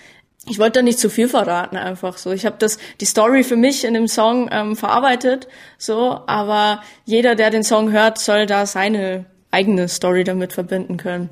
Ich 0.47 0.59
wollte 0.59 0.81
da 0.81 0.83
nicht 0.83 0.99
zu 0.99 1.09
viel 1.09 1.29
verraten, 1.29 1.79
einfach 1.79 2.19
so. 2.19 2.31
Ich 2.33 2.45
habe 2.45 2.57
das 2.59 2.79
die 3.01 3.07
Story 3.07 3.43
für 3.43 3.57
mich 3.57 3.85
in 3.85 3.95
dem 3.95 4.09
Song 4.09 4.51
ähm, 4.53 4.77
verarbeitet, 4.77 5.49
so. 5.79 6.21
Aber 6.27 6.83
jeder, 7.07 7.37
der 7.37 7.49
den 7.49 7.63
Song 7.63 7.91
hört, 7.91 8.19
soll 8.19 8.45
da 8.45 8.67
seine 8.67 9.25
eigene 9.55 9.89
Story 9.89 10.25
damit 10.25 10.53
verbinden 10.53 10.97
können. 10.97 11.31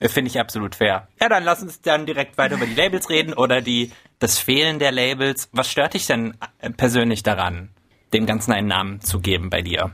Finde 0.00 0.30
ich 0.30 0.40
absolut 0.40 0.74
fair. 0.74 1.08
Ja, 1.20 1.28
dann 1.28 1.44
lass 1.44 1.62
uns 1.62 1.80
dann 1.80 2.06
direkt 2.06 2.36
weiter 2.36 2.56
über 2.56 2.66
die 2.66 2.74
Labels 2.74 3.08
reden 3.10 3.32
oder 3.32 3.60
die, 3.60 3.90
das 4.18 4.38
Fehlen 4.38 4.78
der 4.78 4.92
Labels. 4.92 5.48
Was 5.52 5.70
stört 5.70 5.94
dich 5.94 6.06
denn 6.06 6.34
äh, 6.60 6.70
persönlich 6.70 7.22
daran, 7.22 7.70
dem 8.12 8.26
Ganzen 8.26 8.52
einen 8.52 8.68
Namen 8.68 9.00
zu 9.00 9.20
geben 9.20 9.50
bei 9.50 9.62
dir? 9.62 9.92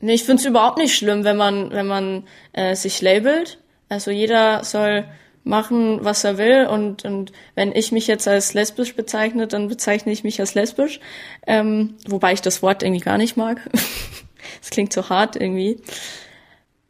Nee, 0.00 0.14
ich 0.14 0.24
finde 0.24 0.40
es 0.40 0.46
überhaupt 0.46 0.78
nicht 0.78 0.94
schlimm, 0.94 1.24
wenn 1.24 1.36
man, 1.36 1.70
wenn 1.70 1.86
man 1.86 2.24
äh, 2.52 2.74
sich 2.74 3.00
labelt. 3.00 3.58
Also 3.88 4.10
jeder 4.10 4.62
soll 4.64 5.04
machen, 5.46 6.04
was 6.04 6.24
er 6.24 6.38
will. 6.38 6.66
Und, 6.66 7.04
und 7.04 7.32
wenn 7.54 7.74
ich 7.74 7.92
mich 7.92 8.06
jetzt 8.06 8.28
als 8.28 8.52
lesbisch 8.52 8.94
bezeichne, 8.94 9.46
dann 9.46 9.68
bezeichne 9.68 10.12
ich 10.12 10.24
mich 10.24 10.40
als 10.40 10.54
lesbisch. 10.54 11.00
Ähm, 11.46 11.94
wobei 12.06 12.32
ich 12.32 12.42
das 12.42 12.62
Wort 12.62 12.82
irgendwie 12.82 13.04
gar 13.04 13.18
nicht 13.18 13.36
mag. 13.36 13.60
Es 14.62 14.70
klingt 14.70 14.92
so 14.92 15.08
hart 15.08 15.34
irgendwie. 15.36 15.80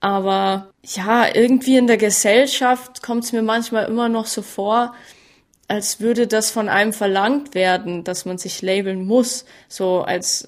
Aber 0.07 0.69
ja, 0.85 1.35
irgendwie 1.35 1.77
in 1.77 1.89
der 1.89 1.97
Gesellschaft 1.97 3.03
kommt 3.03 3.25
es 3.25 3.33
mir 3.33 3.43
manchmal 3.43 3.87
immer 3.87 4.09
noch 4.09 4.27
so 4.27 4.41
vor, 4.41 4.95
als 5.67 5.99
würde 5.99 6.29
das 6.29 6.53
von 6.53 6.69
einem 6.69 6.93
verlangt 6.93 7.57
werden, 7.57 8.05
dass 8.05 8.25
man 8.25 8.39
sich 8.39 8.63
labeln 8.63 9.05
muss, 9.05 9.47
so 9.67 10.03
als 10.03 10.47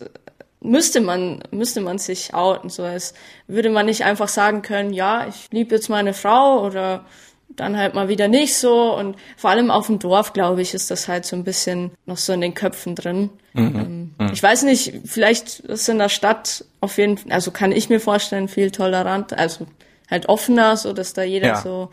müsste 0.60 1.00
man 1.00 1.42
müsste 1.50 1.80
man 1.80 1.98
sich 1.98 2.34
outen, 2.34 2.70
so 2.70 2.84
als 2.84 3.14
würde 3.48 3.70
man 3.70 3.86
nicht 3.86 4.04
einfach 4.04 4.28
sagen 4.28 4.62
können, 4.62 4.92
ja, 4.92 5.26
ich 5.26 5.48
liebe 5.50 5.74
jetzt 5.74 5.88
meine 5.90 6.14
Frau 6.14 6.64
oder 6.64 7.04
dann 7.48 7.76
halt 7.76 7.94
mal 7.94 8.08
wieder 8.08 8.28
nicht 8.28 8.54
so. 8.54 8.94
Und 8.94 9.16
vor 9.36 9.50
allem 9.50 9.72
auf 9.72 9.86
dem 9.86 9.98
Dorf, 9.98 10.34
glaube 10.34 10.62
ich, 10.62 10.72
ist 10.72 10.92
das 10.92 11.08
halt 11.08 11.26
so 11.26 11.34
ein 11.34 11.42
bisschen 11.42 11.90
noch 12.06 12.16
so 12.16 12.32
in 12.32 12.42
den 12.42 12.54
Köpfen 12.54 12.94
drin. 12.94 13.30
Mhm. 13.58 13.76
Ähm, 13.76 14.14
mhm. 14.18 14.32
Ich 14.32 14.42
weiß 14.42 14.62
nicht, 14.62 14.94
vielleicht 15.04 15.60
ist 15.60 15.88
in 15.88 15.98
der 15.98 16.08
Stadt 16.08 16.64
auf 16.80 16.98
jeden 16.98 17.18
Fall, 17.18 17.32
also 17.32 17.50
kann 17.50 17.72
ich 17.72 17.88
mir 17.88 18.00
vorstellen, 18.00 18.48
viel 18.48 18.70
tolerant, 18.70 19.32
also 19.32 19.66
halt 20.10 20.28
offener, 20.28 20.76
so 20.76 20.92
dass 20.92 21.12
da 21.12 21.22
jeder 21.22 21.48
ja. 21.48 21.60
so 21.60 21.90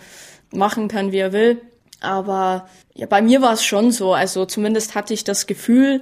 machen 0.52 0.88
kann, 0.88 1.12
wie 1.12 1.20
er 1.20 1.34
will. 1.34 1.62
Aber 2.02 2.70
ja, 2.94 3.08
bei 3.08 3.22
mir 3.22 3.42
war 3.42 3.54
es 3.54 3.64
schon 3.64 3.92
so. 3.92 4.14
Also 4.14 4.46
zumindest 4.46 4.96
hatte 4.96 5.14
ich 5.14 5.24
das 5.24 5.48
Gefühl, 5.48 6.02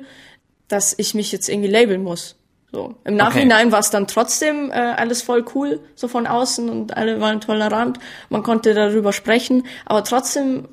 dass 0.68 0.94
ich 0.98 1.14
mich 1.14 1.32
jetzt 1.32 1.50
irgendwie 1.50 1.70
labeln 1.70 2.04
muss. 2.04 2.36
So. 2.72 2.96
Im 3.04 3.16
Nachhinein 3.16 3.68
okay. 3.68 3.72
war 3.72 3.80
es 3.80 3.92
dann 3.92 4.08
trotzdem 4.08 4.72
äh, 4.72 4.74
alles 4.74 5.22
voll 5.22 5.46
cool, 5.54 5.80
so 5.94 6.08
von 6.08 6.26
außen 6.26 6.70
und 6.70 6.98
alle 6.98 7.22
waren 7.22 7.40
tolerant. 7.40 8.00
Man 8.30 8.42
konnte 8.42 8.74
darüber 8.74 9.14
sprechen, 9.14 9.68
aber 9.86 10.04
trotzdem 10.04 10.68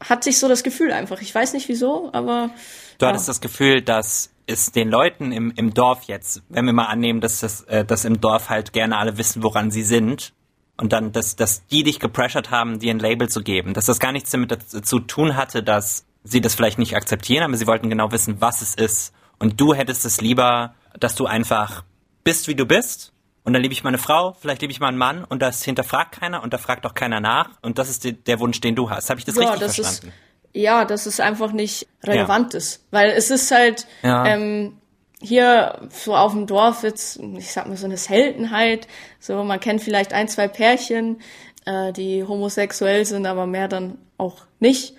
hatte 0.00 0.30
ich 0.30 0.38
so 0.38 0.48
das 0.48 0.62
Gefühl 0.62 0.92
einfach. 0.92 1.20
Ich 1.20 1.34
weiß 1.34 1.52
nicht 1.52 1.68
wieso, 1.68 2.10
aber. 2.12 2.50
Du 2.98 3.06
ja. 3.06 3.12
hattest 3.12 3.28
das 3.28 3.40
Gefühl, 3.40 3.82
dass 3.82 4.30
es 4.46 4.72
den 4.72 4.88
Leuten 4.88 5.32
im, 5.32 5.52
im 5.56 5.72
Dorf 5.72 6.04
jetzt, 6.04 6.42
wenn 6.48 6.66
wir 6.66 6.72
mal 6.72 6.86
annehmen, 6.86 7.20
dass 7.20 7.40
das, 7.40 7.62
äh, 7.62 7.84
dass 7.84 8.04
im 8.04 8.20
Dorf 8.20 8.50
halt 8.50 8.72
gerne 8.72 8.98
alle 8.98 9.16
wissen, 9.18 9.42
woran 9.42 9.70
sie 9.70 9.82
sind, 9.82 10.32
und 10.80 10.94
dann, 10.94 11.12
dass, 11.12 11.36
dass 11.36 11.66
die 11.66 11.82
dich 11.82 12.00
gepressured 12.00 12.50
haben, 12.50 12.78
dir 12.78 12.92
ein 12.92 12.98
Label 12.98 13.28
zu 13.28 13.42
geben, 13.42 13.74
dass 13.74 13.84
das 13.84 13.98
gar 14.00 14.12
nichts 14.12 14.30
damit 14.30 14.56
zu 14.62 14.98
tun 15.00 15.36
hatte, 15.36 15.62
dass 15.62 16.06
sie 16.24 16.40
das 16.40 16.54
vielleicht 16.54 16.78
nicht 16.78 16.96
akzeptieren, 16.96 17.44
aber 17.44 17.56
sie 17.56 17.66
wollten 17.66 17.90
genau 17.90 18.10
wissen, 18.12 18.40
was 18.40 18.62
es 18.62 18.74
ist. 18.74 19.12
Und 19.38 19.60
du 19.60 19.74
hättest 19.74 20.06
es 20.06 20.22
lieber, 20.22 20.74
dass 20.98 21.14
du 21.14 21.26
einfach 21.26 21.84
bist, 22.24 22.48
wie 22.48 22.54
du 22.54 22.64
bist. 22.64 23.12
Und 23.42 23.52
dann 23.54 23.62
liebe 23.62 23.72
ich 23.72 23.82
meine 23.82 23.98
Frau, 23.98 24.36
vielleicht 24.40 24.60
liebe 24.60 24.72
ich 24.72 24.80
meinen 24.80 24.98
Mann 24.98 25.24
und 25.24 25.40
das 25.40 25.64
hinterfragt 25.64 26.12
keiner 26.12 26.42
und 26.42 26.52
da 26.52 26.58
fragt 26.58 26.84
auch 26.86 26.94
keiner 26.94 27.20
nach. 27.20 27.50
Und 27.62 27.78
das 27.78 27.88
ist 27.88 28.04
die, 28.04 28.12
der 28.12 28.38
Wunsch, 28.38 28.60
den 28.60 28.76
du 28.76 28.90
hast. 28.90 29.10
Habe 29.10 29.18
ich 29.18 29.24
das 29.24 29.36
ja, 29.36 29.42
richtig 29.42 29.60
das 29.60 29.74
verstanden? 29.76 30.08
Ist, 30.08 30.62
ja, 30.62 30.84
dass 30.84 31.06
es 31.06 31.20
einfach 31.20 31.52
nicht 31.52 31.86
relevant 32.04 32.52
ja. 32.52 32.58
ist. 32.58 32.84
Weil 32.90 33.10
es 33.10 33.30
ist 33.30 33.50
halt, 33.50 33.86
ja. 34.02 34.26
ähm, 34.26 34.76
hier 35.22 35.88
so 35.90 36.16
auf 36.16 36.32
dem 36.32 36.46
Dorf 36.46 36.82
jetzt, 36.82 37.18
ich 37.36 37.52
sag 37.52 37.66
mal 37.66 37.76
so 37.76 37.86
eine 37.86 37.98
Seltenheit. 37.98 38.88
So, 39.18 39.42
man 39.44 39.60
kennt 39.60 39.82
vielleicht 39.82 40.12
ein, 40.12 40.28
zwei 40.28 40.48
Pärchen, 40.48 41.20
äh, 41.66 41.92
die 41.92 42.24
homosexuell 42.24 43.04
sind, 43.04 43.26
aber 43.26 43.46
mehr 43.46 43.68
dann 43.68 43.98
auch 44.16 44.38
nicht. 44.58 44.94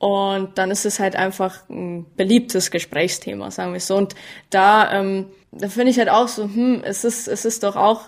Und 0.00 0.56
dann 0.56 0.70
ist 0.70 0.86
es 0.86 0.98
halt 0.98 1.14
einfach 1.14 1.68
ein 1.68 2.06
beliebtes 2.16 2.70
Gesprächsthema, 2.70 3.50
sagen 3.50 3.74
wir 3.74 3.80
so. 3.80 3.98
Und 3.98 4.14
da, 4.48 4.90
ähm, 4.98 5.26
da 5.52 5.68
finde 5.68 5.90
ich 5.90 5.98
halt 5.98 6.08
auch 6.08 6.26
so, 6.26 6.44
hm, 6.44 6.80
es 6.82 7.04
ist, 7.04 7.28
es 7.28 7.44
ist 7.44 7.62
doch 7.64 7.76
auch 7.76 8.04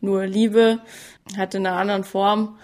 nur 0.00 0.26
Liebe, 0.26 0.80
halt 1.36 1.54
in 1.54 1.64
einer 1.64 1.76
anderen 1.76 2.02
Form. 2.02 2.58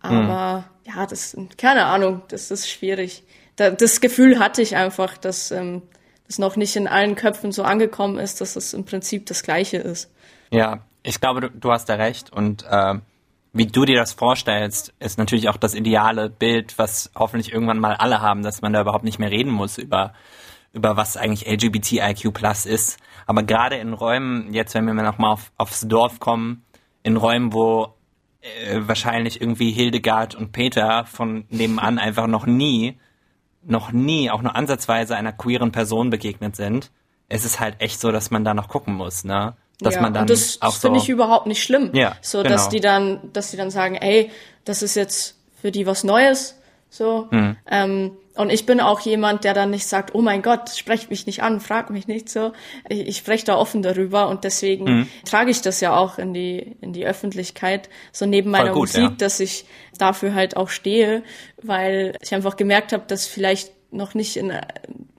Aber 0.00 0.66
mhm. 0.84 0.92
ja, 0.92 1.06
das, 1.06 1.34
keine 1.56 1.86
Ahnung, 1.86 2.20
das 2.28 2.50
ist 2.50 2.68
schwierig. 2.68 3.24
Da, 3.56 3.70
das 3.70 4.02
Gefühl 4.02 4.38
hatte 4.38 4.60
ich 4.60 4.76
einfach, 4.76 5.16
dass 5.16 5.50
ähm, 5.50 5.80
es 6.28 6.38
noch 6.38 6.56
nicht 6.56 6.76
in 6.76 6.88
allen 6.88 7.14
Köpfen 7.14 7.52
so 7.52 7.62
angekommen 7.62 8.18
ist, 8.18 8.42
dass 8.42 8.54
es 8.54 8.74
im 8.74 8.84
Prinzip 8.84 9.24
das 9.24 9.42
Gleiche 9.42 9.78
ist. 9.78 10.10
Ja, 10.50 10.84
ich 11.02 11.22
glaube, 11.22 11.40
du, 11.40 11.50
du 11.50 11.72
hast 11.72 11.88
da 11.88 11.94
recht 11.94 12.30
und 12.30 12.66
äh, 12.68 12.96
wie 13.52 13.66
du 13.66 13.84
dir 13.84 13.96
das 13.96 14.12
vorstellst, 14.12 14.94
ist 15.00 15.18
natürlich 15.18 15.48
auch 15.48 15.56
das 15.56 15.74
ideale 15.74 16.30
Bild, 16.30 16.78
was 16.78 17.10
hoffentlich 17.14 17.52
irgendwann 17.52 17.78
mal 17.78 17.94
alle 17.94 18.20
haben, 18.20 18.42
dass 18.42 18.62
man 18.62 18.72
da 18.72 18.80
überhaupt 18.80 19.04
nicht 19.04 19.18
mehr 19.18 19.30
reden 19.30 19.50
muss 19.50 19.78
über 19.78 20.12
über 20.72 20.96
was 20.96 21.16
eigentlich 21.16 21.48
LGBTIQ 21.48 22.32
Plus 22.32 22.64
ist. 22.64 22.98
Aber 23.26 23.42
gerade 23.42 23.76
in 23.76 23.92
Räumen, 23.92 24.52
jetzt 24.54 24.72
wenn 24.74 24.84
wir 24.84 24.94
nochmal 24.94 25.32
auf, 25.32 25.50
aufs 25.56 25.80
Dorf 25.80 26.20
kommen, 26.20 26.64
in 27.02 27.16
Räumen, 27.16 27.52
wo 27.52 27.94
äh, 28.40 28.80
wahrscheinlich 28.82 29.40
irgendwie 29.40 29.72
Hildegard 29.72 30.36
und 30.36 30.52
Peter 30.52 31.04
von 31.06 31.44
nebenan 31.50 31.98
einfach 31.98 32.28
noch 32.28 32.46
nie 32.46 32.98
noch 33.62 33.92
nie 33.92 34.30
auch 34.30 34.42
nur 34.42 34.56
ansatzweise 34.56 35.16
einer 35.16 35.32
queeren 35.32 35.72
Person 35.72 36.08
begegnet 36.08 36.56
sind, 36.56 36.90
ist 37.28 37.44
es 37.44 37.60
halt 37.60 37.80
echt 37.80 38.00
so, 38.00 38.10
dass 38.10 38.30
man 38.30 38.44
da 38.44 38.54
noch 38.54 38.68
gucken 38.68 38.94
muss, 38.94 39.24
ne? 39.24 39.54
Dass 39.80 39.94
ja, 39.94 40.02
man 40.02 40.12
dann 40.12 40.22
und 40.22 40.30
das 40.30 40.60
auch 40.60 40.74
finde 40.74 40.98
so 40.98 41.04
ich 41.04 41.08
überhaupt 41.08 41.46
nicht 41.46 41.62
schlimm. 41.62 41.90
Ja, 41.94 42.16
so, 42.20 42.38
genau. 42.42 42.50
dass 42.50 42.68
die 42.68 42.80
dann, 42.80 43.20
dass 43.32 43.50
die 43.50 43.56
dann 43.56 43.70
sagen, 43.70 43.94
ey, 43.94 44.30
das 44.64 44.82
ist 44.82 44.94
jetzt 44.94 45.36
für 45.60 45.70
die 45.70 45.86
was 45.86 46.04
Neues, 46.04 46.56
so. 46.90 47.28
Mhm. 47.30 47.56
Ähm, 47.70 48.12
und 48.36 48.50
ich 48.50 48.64
bin 48.64 48.80
auch 48.80 49.00
jemand, 49.00 49.44
der 49.44 49.54
dann 49.54 49.70
nicht 49.70 49.86
sagt, 49.86 50.14
oh 50.14 50.22
mein 50.22 50.40
Gott, 50.40 50.70
sprecht 50.70 51.10
mich 51.10 51.26
nicht 51.26 51.42
an, 51.42 51.60
frag 51.60 51.90
mich 51.90 52.06
nicht 52.06 52.28
so. 52.28 52.52
Ich, 52.88 53.00
ich 53.00 53.16
spreche 53.18 53.44
da 53.44 53.56
offen 53.56 53.82
darüber 53.82 54.28
und 54.28 54.44
deswegen 54.44 54.84
mhm. 54.84 55.08
trage 55.24 55.50
ich 55.50 55.60
das 55.60 55.80
ja 55.80 55.96
auch 55.96 56.18
in 56.18 56.32
die, 56.32 56.76
in 56.80 56.92
die 56.92 57.04
Öffentlichkeit, 57.04 57.88
so 58.12 58.26
neben 58.26 58.50
meiner 58.50 58.70
gut, 58.70 58.88
Musik, 58.88 59.02
ja. 59.02 59.14
dass 59.18 59.40
ich 59.40 59.66
dafür 59.98 60.34
halt 60.34 60.56
auch 60.56 60.68
stehe, 60.68 61.22
weil 61.62 62.16
ich 62.22 62.34
einfach 62.34 62.56
gemerkt 62.56 62.92
habe, 62.92 63.04
dass 63.06 63.26
vielleicht 63.26 63.72
noch 63.90 64.14
nicht 64.14 64.36
in, 64.36 64.52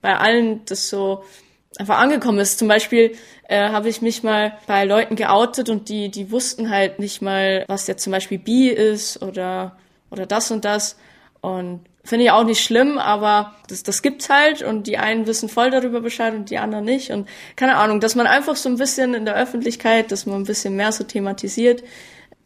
bei 0.02 0.18
allen 0.18 0.66
das 0.66 0.90
so 0.90 1.24
einfach 1.78 2.00
angekommen 2.00 2.40
ist. 2.40 2.60
Zum 2.60 2.68
Beispiel 2.68 3.16
äh, 3.48 3.70
habe 3.70 3.90
ich 3.90 4.02
mich 4.02 4.24
mal 4.24 4.58
bei 4.68 4.86
Leuten 4.86 5.16
geoutet 5.16 5.70
und 5.70 5.90
die, 5.90 6.10
die 6.10 6.32
wussten 6.32 6.70
halt 6.70 7.00
nicht 7.00 7.22
mal, 7.22 7.66
was 7.68 7.88
jetzt 7.88 8.04
zum 8.04 8.12
Beispiel 8.12 8.40
bi 8.40 8.70
ist 8.70 9.22
oder, 9.22 9.78
oder 10.10 10.26
das 10.26 10.52
und 10.52 10.66
das. 10.66 10.98
Und 11.42 11.82
finde 12.04 12.26
ich 12.26 12.32
auch 12.32 12.44
nicht 12.44 12.64
schlimm, 12.64 12.98
aber 12.98 13.56
das, 13.68 13.84
das 13.84 14.02
gibt's 14.02 14.30
halt 14.30 14.64
und 14.64 14.88
die 14.88 14.98
einen 14.98 15.28
wissen 15.28 15.50
voll 15.50 15.72
darüber 15.72 16.02
Bescheid 16.02 16.34
und 16.34 16.50
die 16.50 16.58
anderen 16.58 16.86
nicht. 16.86 17.12
Und 17.12 17.28
keine 17.56 17.78
Ahnung, 17.78 18.00
dass 18.00 18.16
man 18.16 18.28
einfach 18.28 18.56
so 18.56 18.70
ein 18.70 18.78
bisschen 18.78 19.14
in 19.14 19.26
der 19.26 19.36
Öffentlichkeit, 19.36 20.12
dass 20.12 20.26
man 20.26 20.42
ein 20.42 20.46
bisschen 20.46 20.76
mehr 20.76 20.92
so 20.92 21.04
thematisiert, 21.04 21.84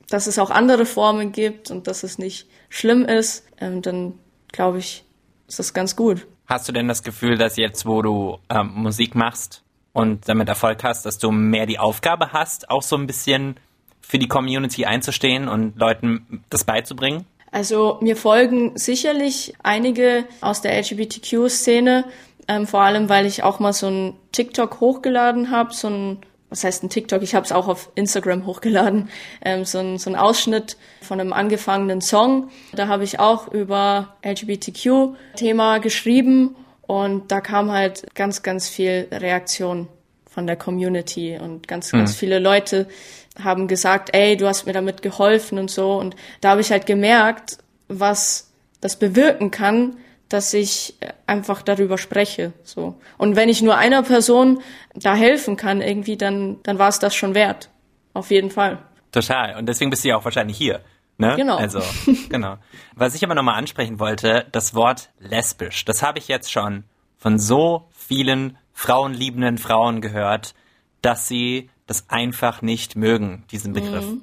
dass 0.09 0.27
es 0.27 0.39
auch 0.39 0.51
andere 0.51 0.85
Formen 0.85 1.31
gibt 1.31 1.71
und 1.71 1.87
dass 1.87 2.03
es 2.03 2.17
nicht 2.17 2.47
schlimm 2.69 3.05
ist, 3.05 3.45
ähm, 3.59 3.81
dann 3.81 4.19
glaube 4.51 4.79
ich, 4.79 5.03
ist 5.47 5.59
das 5.59 5.73
ganz 5.73 5.95
gut. 5.95 6.27
Hast 6.47 6.67
du 6.67 6.71
denn 6.71 6.87
das 6.87 7.03
Gefühl, 7.03 7.37
dass 7.37 7.57
jetzt, 7.57 7.85
wo 7.85 8.01
du 8.01 8.39
ähm, 8.49 8.71
Musik 8.75 9.15
machst 9.15 9.63
und 9.93 10.27
damit 10.29 10.47
Erfolg 10.47 10.83
hast, 10.83 11.05
dass 11.05 11.17
du 11.17 11.31
mehr 11.31 11.65
die 11.65 11.79
Aufgabe 11.79 12.33
hast, 12.33 12.69
auch 12.69 12.83
so 12.83 12.95
ein 12.95 13.07
bisschen 13.07 13.55
für 14.01 14.19
die 14.19 14.27
Community 14.27 14.85
einzustehen 14.85 15.47
und 15.47 15.77
Leuten 15.77 16.43
das 16.49 16.63
beizubringen? 16.63 17.25
Also 17.51 17.97
mir 18.01 18.15
folgen 18.15 18.77
sicherlich 18.77 19.53
einige 19.63 20.25
aus 20.41 20.61
der 20.61 20.77
LGBTQ-Szene, 20.77 22.05
ähm, 22.47 22.67
vor 22.67 22.81
allem 22.81 23.09
weil 23.09 23.25
ich 23.25 23.43
auch 23.43 23.59
mal 23.59 23.73
so 23.73 23.87
ein 23.87 24.13
TikTok 24.33 24.79
hochgeladen 24.81 25.49
habe, 25.49 25.73
so 25.73 25.87
ein 25.87 26.17
was 26.55 26.63
heißt 26.63 26.83
ein 26.83 26.89
TikTok? 26.89 27.21
Ich 27.21 27.35
habe 27.35 27.45
es 27.45 27.51
auch 27.51 27.67
auf 27.67 27.91
Instagram 27.95 28.45
hochgeladen, 28.45 29.09
ähm, 29.43 29.65
so, 29.65 29.79
ein, 29.79 29.97
so 29.97 30.09
ein 30.09 30.15
Ausschnitt 30.15 30.77
von 31.01 31.19
einem 31.19 31.33
angefangenen 31.33 31.99
Song. 31.99 32.49
Da 32.73 32.87
habe 32.87 33.03
ich 33.03 33.19
auch 33.19 33.51
über 33.51 34.15
LGBTQ-Thema 34.25 35.79
geschrieben 35.79 36.55
und 36.81 37.29
da 37.31 37.41
kam 37.41 37.71
halt 37.71 38.05
ganz, 38.15 38.41
ganz 38.41 38.69
viel 38.69 39.07
Reaktion 39.11 39.89
von 40.29 40.47
der 40.47 40.55
Community 40.55 41.37
und 41.37 41.67
ganz, 41.67 41.91
ganz 41.91 42.11
mhm. 42.11 42.15
viele 42.15 42.39
Leute 42.39 42.87
haben 43.43 43.67
gesagt, 43.67 44.15
ey, 44.15 44.37
du 44.37 44.47
hast 44.47 44.65
mir 44.65 44.71
damit 44.71 45.01
geholfen 45.01 45.59
und 45.59 45.69
so. 45.69 45.97
Und 45.97 46.15
da 46.39 46.51
habe 46.51 46.61
ich 46.61 46.71
halt 46.71 46.85
gemerkt, 46.85 47.57
was 47.89 48.49
das 48.79 48.97
bewirken 48.97 49.51
kann, 49.51 49.97
dass 50.29 50.53
ich 50.53 50.95
einfach 51.27 51.61
darüber 51.61 51.97
spreche. 51.97 52.53
So. 52.63 52.95
Und 53.17 53.35
wenn 53.35 53.49
ich 53.49 53.61
nur 53.61 53.77
einer 53.77 54.03
Person 54.03 54.61
da 54.93 55.15
helfen 55.15 55.55
kann, 55.55 55.81
irgendwie, 55.81 56.17
dann, 56.17 56.57
dann 56.63 56.79
war 56.79 56.89
es 56.89 56.99
das 56.99 57.15
schon 57.15 57.35
wert. 57.35 57.69
Auf 58.13 58.31
jeden 58.31 58.49
Fall. 58.49 58.79
Total. 59.11 59.57
Und 59.57 59.67
deswegen 59.67 59.89
bist 59.89 60.03
du 60.03 60.09
ja 60.09 60.17
auch 60.17 60.25
wahrscheinlich 60.25 60.57
hier. 60.57 60.81
Ne? 61.17 61.35
Genau. 61.35 61.57
Also, 61.57 61.81
genau. 62.29 62.57
Was 62.95 63.15
ich 63.15 63.23
aber 63.23 63.35
nochmal 63.35 63.55
ansprechen 63.55 63.99
wollte, 63.99 64.45
das 64.51 64.73
Wort 64.73 65.09
lesbisch, 65.19 65.85
das 65.85 66.03
habe 66.03 66.19
ich 66.19 66.27
jetzt 66.27 66.51
schon 66.51 66.83
von 67.17 67.39
so 67.39 67.87
vielen 67.91 68.57
frauenliebenden 68.73 69.57
Frauen 69.57 70.01
gehört, 70.01 70.53
dass 71.01 71.27
sie 71.27 71.69
das 71.87 72.09
einfach 72.09 72.61
nicht 72.61 72.95
mögen, 72.95 73.43
diesen 73.51 73.73
Begriff. 73.73 74.05
Mhm. 74.05 74.21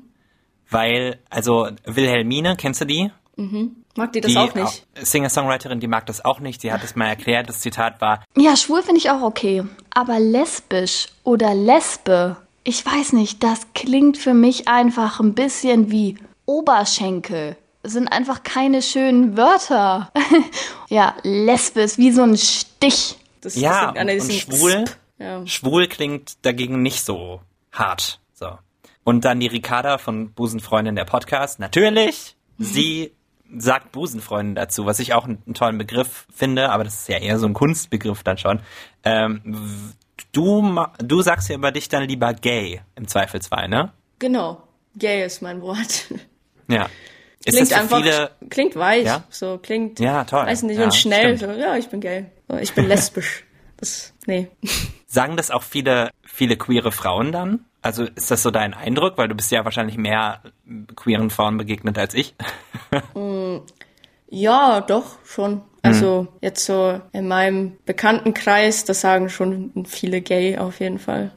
Weil, 0.68 1.18
also 1.30 1.68
Wilhelmine, 1.84 2.56
kennst 2.56 2.80
du 2.80 2.84
die? 2.84 3.10
Mhm. 3.36 3.81
Mag 3.94 4.12
die 4.12 4.20
das 4.22 4.30
die 4.30 4.38
auch 4.38 4.54
nicht? 4.54 4.86
Singer-Songwriterin, 4.94 5.80
die 5.80 5.86
mag 5.86 6.06
das 6.06 6.24
auch 6.24 6.40
nicht. 6.40 6.62
Sie 6.62 6.72
hat 6.72 6.82
es 6.82 6.96
mal 6.96 7.08
erklärt, 7.08 7.48
das 7.48 7.60
Zitat 7.60 8.00
war. 8.00 8.24
Ja, 8.36 8.56
schwul 8.56 8.82
finde 8.82 8.98
ich 8.98 9.10
auch 9.10 9.22
okay. 9.22 9.64
Aber 9.90 10.18
lesbisch 10.18 11.08
oder 11.24 11.54
Lesbe, 11.54 12.36
ich 12.64 12.84
weiß 12.84 13.12
nicht, 13.12 13.42
das 13.42 13.66
klingt 13.74 14.16
für 14.16 14.32
mich 14.34 14.68
einfach 14.68 15.20
ein 15.20 15.34
bisschen 15.34 15.90
wie 15.90 16.16
Oberschenkel. 16.46 17.56
Das 17.82 17.92
sind 17.92 18.08
einfach 18.08 18.42
keine 18.42 18.80
schönen 18.80 19.36
Wörter. 19.36 20.10
ja, 20.88 21.14
Lesbe 21.22 21.80
ist 21.82 21.98
wie 21.98 22.12
so 22.12 22.22
ein 22.22 22.36
Stich. 22.36 23.16
Das, 23.40 23.56
ja, 23.56 23.92
das 23.92 24.02
und, 24.02 24.30
und 24.30 24.32
schwul, 24.32 24.84
ja. 25.18 25.46
schwul 25.46 25.88
klingt 25.88 26.44
dagegen 26.46 26.80
nicht 26.80 27.04
so 27.04 27.40
hart. 27.72 28.20
So. 28.32 28.58
Und 29.04 29.24
dann 29.24 29.40
die 29.40 29.48
Ricarda 29.48 29.98
von 29.98 30.32
Busenfreundin 30.32 30.94
der 30.94 31.04
Podcast. 31.04 31.58
Natürlich, 31.58 32.36
mhm. 32.56 32.64
sie 32.64 33.12
sagt 33.56 33.92
Busenfreundin 33.92 34.54
dazu, 34.54 34.86
was 34.86 34.98
ich 34.98 35.14
auch 35.14 35.24
einen, 35.24 35.42
einen, 35.46 35.54
tollen 35.54 35.78
Begriff 35.78 36.26
finde, 36.34 36.70
aber 36.70 36.84
das 36.84 37.02
ist 37.02 37.08
ja 37.08 37.18
eher 37.18 37.38
so 37.38 37.46
ein 37.46 37.54
Kunstbegriff 37.54 38.22
dann 38.22 38.38
schon. 38.38 38.60
Ähm, 39.04 39.92
du, 40.32 40.78
du 40.98 41.22
sagst 41.22 41.48
ja 41.48 41.56
über 41.56 41.72
dich 41.72 41.88
dann 41.88 42.04
lieber 42.04 42.32
gay 42.34 42.80
im 42.94 43.08
Zweifelsfall, 43.08 43.68
ne? 43.68 43.92
Genau. 44.18 44.62
Gay 44.96 45.24
ist 45.24 45.42
mein 45.42 45.60
Wort. 45.62 46.06
Ja. 46.68 46.88
Ist 47.44 47.56
klingt 47.56 47.72
einfach, 47.72 47.98
viele, 47.98 48.30
klingt 48.50 48.76
weich, 48.76 49.04
ja? 49.04 49.24
so 49.28 49.58
klingt, 49.58 49.98
ja, 49.98 50.24
toll. 50.24 50.46
weiß 50.46 50.62
nicht, 50.62 50.78
ja, 50.78 50.84
und 50.84 50.94
schnell, 50.94 51.36
so, 51.36 51.50
ja, 51.50 51.76
ich 51.76 51.88
bin 51.88 52.00
gay, 52.00 52.26
so, 52.48 52.56
ich 52.56 52.72
bin 52.72 52.86
lesbisch. 52.86 53.44
Das, 53.78 54.14
nee. 54.26 54.48
Sagen 55.08 55.36
das 55.36 55.50
auch 55.50 55.64
viele, 55.64 56.10
viele 56.24 56.56
queere 56.56 56.92
Frauen 56.92 57.32
dann? 57.32 57.64
Also 57.82 58.04
ist 58.04 58.30
das 58.30 58.42
so 58.42 58.50
dein 58.50 58.74
Eindruck? 58.74 59.18
Weil 59.18 59.28
du 59.28 59.34
bist 59.34 59.50
ja 59.50 59.64
wahrscheinlich 59.64 59.98
mehr 59.98 60.40
queeren 60.96 61.30
Frauen 61.30 61.58
begegnet 61.58 61.98
als 61.98 62.14
ich. 62.14 62.34
Mm, 63.14 63.60
ja, 64.28 64.82
doch, 64.82 65.16
schon. 65.24 65.62
Also 65.82 66.22
mhm. 66.22 66.28
jetzt 66.42 66.66
so 66.66 67.00
in 67.12 67.26
meinem 67.26 67.78
Bekanntenkreis, 67.86 68.84
das 68.84 69.00
sagen 69.00 69.28
schon 69.28 69.86
viele 69.86 70.20
gay 70.20 70.58
auf 70.58 70.80
jeden 70.80 70.98
Fall. 70.98 71.32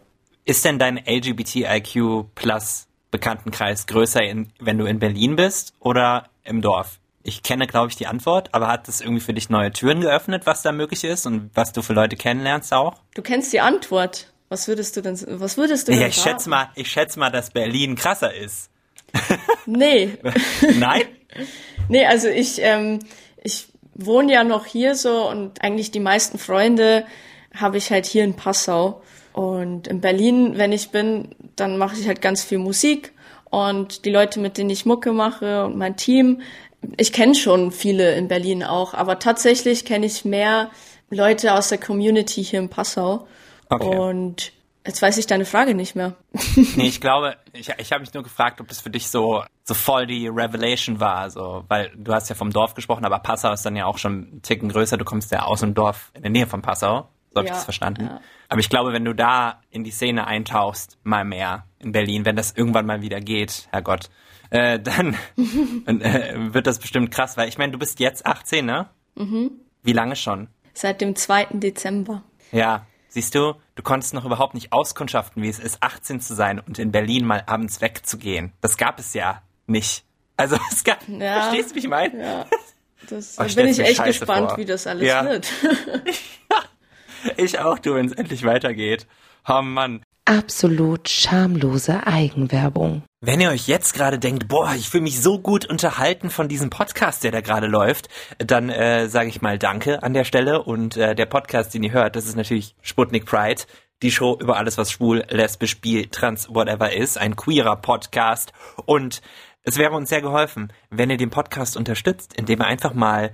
Ist 0.46 0.64
denn 0.66 0.80
dein 0.80 0.98
LGBTIQ 0.98 2.36
plus 2.36 2.88
Bekanntenkreis 3.10 3.88
größer, 3.88 4.22
in, 4.22 4.50
wenn 4.60 4.78
du 4.78 4.86
in 4.86 5.00
Berlin 5.00 5.36
bist 5.36 5.74
oder 5.80 6.30
im 6.44 6.62
Dorf? 6.62 7.00
Ich 7.24 7.42
kenne, 7.42 7.66
glaube 7.66 7.90
ich, 7.90 7.96
die 7.96 8.06
Antwort, 8.06 8.54
aber 8.54 8.68
hat 8.68 8.88
das 8.88 9.02
irgendwie 9.02 9.22
für 9.22 9.34
dich 9.34 9.50
neue 9.50 9.72
Türen 9.72 10.02
geöffnet, 10.02 10.46
was 10.46 10.62
da 10.62 10.72
möglich 10.72 11.04
ist 11.04 11.26
und 11.26 11.50
was 11.56 11.74
du 11.74 11.82
für 11.82 11.94
Leute 11.94 12.16
kennenlernst 12.16 12.72
auch? 12.74 13.02
Du 13.16 13.24
kennst 13.24 13.52
die 13.52 13.62
Antwort. 13.62 14.32
Was 14.50 14.68
würdest 14.68 14.96
du 14.96 15.02
denn, 15.02 15.20
was 15.28 15.58
würdest 15.58 15.88
du 15.88 15.92
denn 15.92 16.02
Ja, 16.02 16.08
ich 16.08 16.16
schätze 16.16 16.50
mal, 16.50 16.70
ich 16.76 16.90
schätze 16.90 17.20
mal, 17.20 17.32
dass 17.32 17.52
Berlin 17.52 17.96
krasser 17.96 18.34
ist. 18.34 18.70
Nee. 19.68 20.18
Nein? 20.78 21.06
nee, 21.90 22.06
also 22.06 22.28
ich, 22.28 22.62
ähm, 22.62 23.00
ich 23.44 23.68
wohne 23.96 24.32
ja 24.32 24.44
noch 24.44 24.68
hier 24.68 24.94
so 24.94 25.28
und 25.28 25.64
eigentlich 25.64 25.90
die 25.90 26.00
meisten 26.00 26.38
Freunde 26.38 27.06
habe 27.56 27.78
ich 27.78 27.90
halt 27.90 28.06
hier 28.06 28.24
in 28.24 28.36
Passau. 28.36 29.02
Und 29.34 29.88
in 29.88 30.02
Berlin, 30.02 30.58
wenn 30.58 30.72
ich 30.72 30.92
bin, 30.92 31.30
dann 31.56 31.78
mache 31.78 31.96
ich 32.00 32.08
halt 32.08 32.22
ganz 32.22 32.44
viel 32.44 32.60
Musik 32.60 33.12
und 33.50 34.06
die 34.06 34.12
Leute, 34.12 34.40
mit 34.40 34.58
denen 34.58 34.70
ich 34.70 34.86
Mucke 34.86 35.14
mache 35.14 35.66
und 35.66 35.78
mein 35.78 35.98
Team, 35.98 36.42
ich 36.98 37.12
kenne 37.12 37.36
schon 37.36 37.72
viele 37.72 38.16
in 38.16 38.28
Berlin 38.28 38.64
auch, 38.64 38.94
aber 38.94 39.20
tatsächlich 39.20 39.86
kenne 39.86 40.06
ich 40.06 40.26
mehr 40.26 40.70
Leute 41.10 41.54
aus 41.54 41.70
der 41.70 41.78
Community 41.78 42.44
hier 42.44 42.60
in 42.60 42.70
Passau. 42.70 43.28
Okay. 43.70 43.86
Und 43.86 44.54
jetzt 44.86 45.02
weiß 45.02 45.18
ich 45.18 45.28
deine 45.28 45.46
Frage 45.46 45.76
nicht 45.76 45.96
mehr. 45.96 46.16
nee, 46.76 46.88
ich 46.88 47.02
glaube, 47.02 47.38
ich, 47.54 47.70
ich 47.78 47.92
habe 47.92 48.02
mich 48.02 48.14
nur 48.14 48.24
gefragt, 48.24 48.62
ob 48.62 48.68
das 48.68 48.82
für 48.82 48.90
dich 48.90 49.10
so, 49.10 49.44
so 49.64 49.74
voll 49.74 50.08
die 50.08 50.28
Revelation 50.28 51.00
war, 51.00 51.30
so, 51.30 51.64
weil 51.68 51.92
du 51.96 52.14
hast 52.14 52.30
ja 52.30 52.36
vom 52.36 52.52
Dorf 52.52 52.74
gesprochen, 52.74 53.06
aber 53.06 53.20
Passau 53.20 53.52
ist 53.52 53.66
dann 53.66 53.76
ja 53.76 53.86
auch 53.86 53.98
schon 53.98 54.12
einen 54.14 54.42
Ticken 54.42 54.70
größer, 54.70 54.98
du 54.98 55.06
kommst 55.06 55.32
ja 55.32 55.44
aus 55.44 55.62
dem 55.62 55.74
Dorf 55.74 56.12
in 56.14 56.22
der 56.22 56.32
Nähe 56.32 56.48
von 56.48 56.62
Passau. 56.62 57.10
So 57.32 57.40
habe 57.40 57.48
ja, 57.48 57.54
ich 57.54 57.58
das 57.58 57.64
verstanden. 57.66 58.06
Ja. 58.06 58.22
Aber 58.48 58.60
ich 58.62 58.70
glaube, 58.70 58.94
wenn 58.94 59.04
du 59.04 59.14
da 59.14 59.62
in 59.70 59.84
die 59.84 59.92
Szene 59.92 60.26
eintauchst, 60.26 60.98
mal 61.04 61.26
mehr 61.26 61.66
in 61.80 61.92
Berlin, 61.92 62.24
wenn 62.24 62.38
das 62.38 62.54
irgendwann 62.54 62.86
mal 62.86 63.02
wieder 63.02 63.20
geht, 63.20 63.68
Herrgott, 63.72 64.10
äh, 64.52 64.80
dann 64.80 65.18
äh, 65.86 66.54
wird 66.54 66.66
das 66.66 66.80
bestimmt 66.80 67.12
krass, 67.12 67.36
weil 67.36 67.50
ich 67.50 67.58
meine, 67.58 67.74
du 67.74 67.80
bist 67.80 68.00
jetzt 68.00 68.26
18, 68.26 68.66
ne? 68.66 68.90
Mhm. 69.16 69.52
Wie 69.84 69.92
lange 69.92 70.16
schon? 70.16 70.48
Seit 70.74 71.02
dem 71.02 71.16
2. 71.16 71.48
Dezember. 71.52 72.24
Ja, 72.52 72.86
siehst 73.16 73.34
du, 73.34 73.54
du 73.76 73.82
konntest 73.82 74.14
noch 74.14 74.26
überhaupt 74.26 74.56
nicht 74.56 74.74
auskundschaften, 74.74 75.42
wie 75.42 75.48
es 75.48 75.58
ist, 75.58 75.82
18 75.82 76.20
zu 76.20 76.36
sein 76.36 76.60
und 76.60 76.80
in 76.80 76.92
Berlin 76.92 77.26
mal 77.26 77.44
abends 77.48 77.80
wegzugehen. 77.80 78.52
Das 78.60 78.76
gab 78.76 79.00
es 79.00 79.14
ja 79.14 79.42
nicht. 79.68 80.04
Also 80.36 80.58
es 80.72 80.84
gab, 80.84 81.00
ja, 81.08 81.44
verstehst 81.44 81.72
du, 81.72 81.76
wie 81.76 81.80
ich 81.80 81.88
meine? 81.88 82.22
Ja. 82.22 82.46
Das, 83.10 83.40
oh, 83.40 83.44
da 83.44 83.54
bin 83.54 83.68
ich 83.68 83.80
echt 83.80 84.04
gespannt, 84.04 84.50
vor. 84.50 84.58
wie 84.58 84.66
das 84.66 84.86
alles 84.86 85.08
ja. 85.08 85.24
wird. 85.24 85.48
ich 87.38 87.58
auch, 87.60 87.80
du, 87.80 87.96
wenn 87.96 88.08
es 88.08 88.12
endlich 88.12 88.44
weitergeht. 88.44 89.08
Oh 89.48 89.62
Mann 89.62 90.02
absolut 90.26 91.08
schamlose 91.08 92.06
Eigenwerbung. 92.06 93.04
Wenn 93.22 93.42
ihr 93.42 93.50
euch 93.50 93.68
jetzt 93.68 93.94
gerade 93.94 94.20
denkt, 94.20 94.48
boah, 94.48 94.74
ich 94.76 94.90
fühle 94.90 95.04
mich 95.04 95.20
so 95.22 95.40
gut 95.40 95.66
unterhalten 95.66 96.30
von 96.30 96.48
diesem 96.48 96.70
Podcast, 96.70 97.24
der 97.24 97.32
da 97.32 97.42
gerade 97.42 97.68
läuft, 97.68 98.10
dann 98.38 98.70
äh, 98.70 99.08
sage 99.08 99.30
ich 99.30 99.42
mal 99.42 99.58
Danke 99.58 100.04
an 100.04 100.14
der 100.14 100.26
Stelle. 100.26 100.64
Und 100.64 100.98
äh, 100.98 101.16
der 101.16 101.26
Podcast, 101.26 101.74
den 101.74 101.84
ihr 101.84 101.92
hört, 101.92 102.16
das 102.16 102.26
ist 102.26 102.36
natürlich 102.36 102.76
Sputnik 102.82 103.26
Pride, 103.26 103.64
die 104.04 104.12
Show 104.12 104.38
über 104.40 104.58
alles, 104.58 104.78
was 104.78 104.92
schwul, 104.92 105.24
lesbisch, 105.30 105.80
bi, 105.80 106.08
trans, 106.08 106.50
whatever 106.50 106.92
ist, 106.94 107.18
ein 107.18 107.36
queerer 107.36 107.78
Podcast. 107.78 108.52
Und 108.86 109.22
es 109.66 109.78
wäre 109.78 109.96
uns 109.96 110.10
sehr 110.10 110.22
geholfen, 110.22 110.72
wenn 110.90 111.10
ihr 111.10 111.18
den 111.18 111.32
Podcast 111.32 111.76
unterstützt, 111.76 112.34
indem 112.36 112.62
ihr 112.62 112.68
einfach 112.68 112.94
mal 112.94 113.32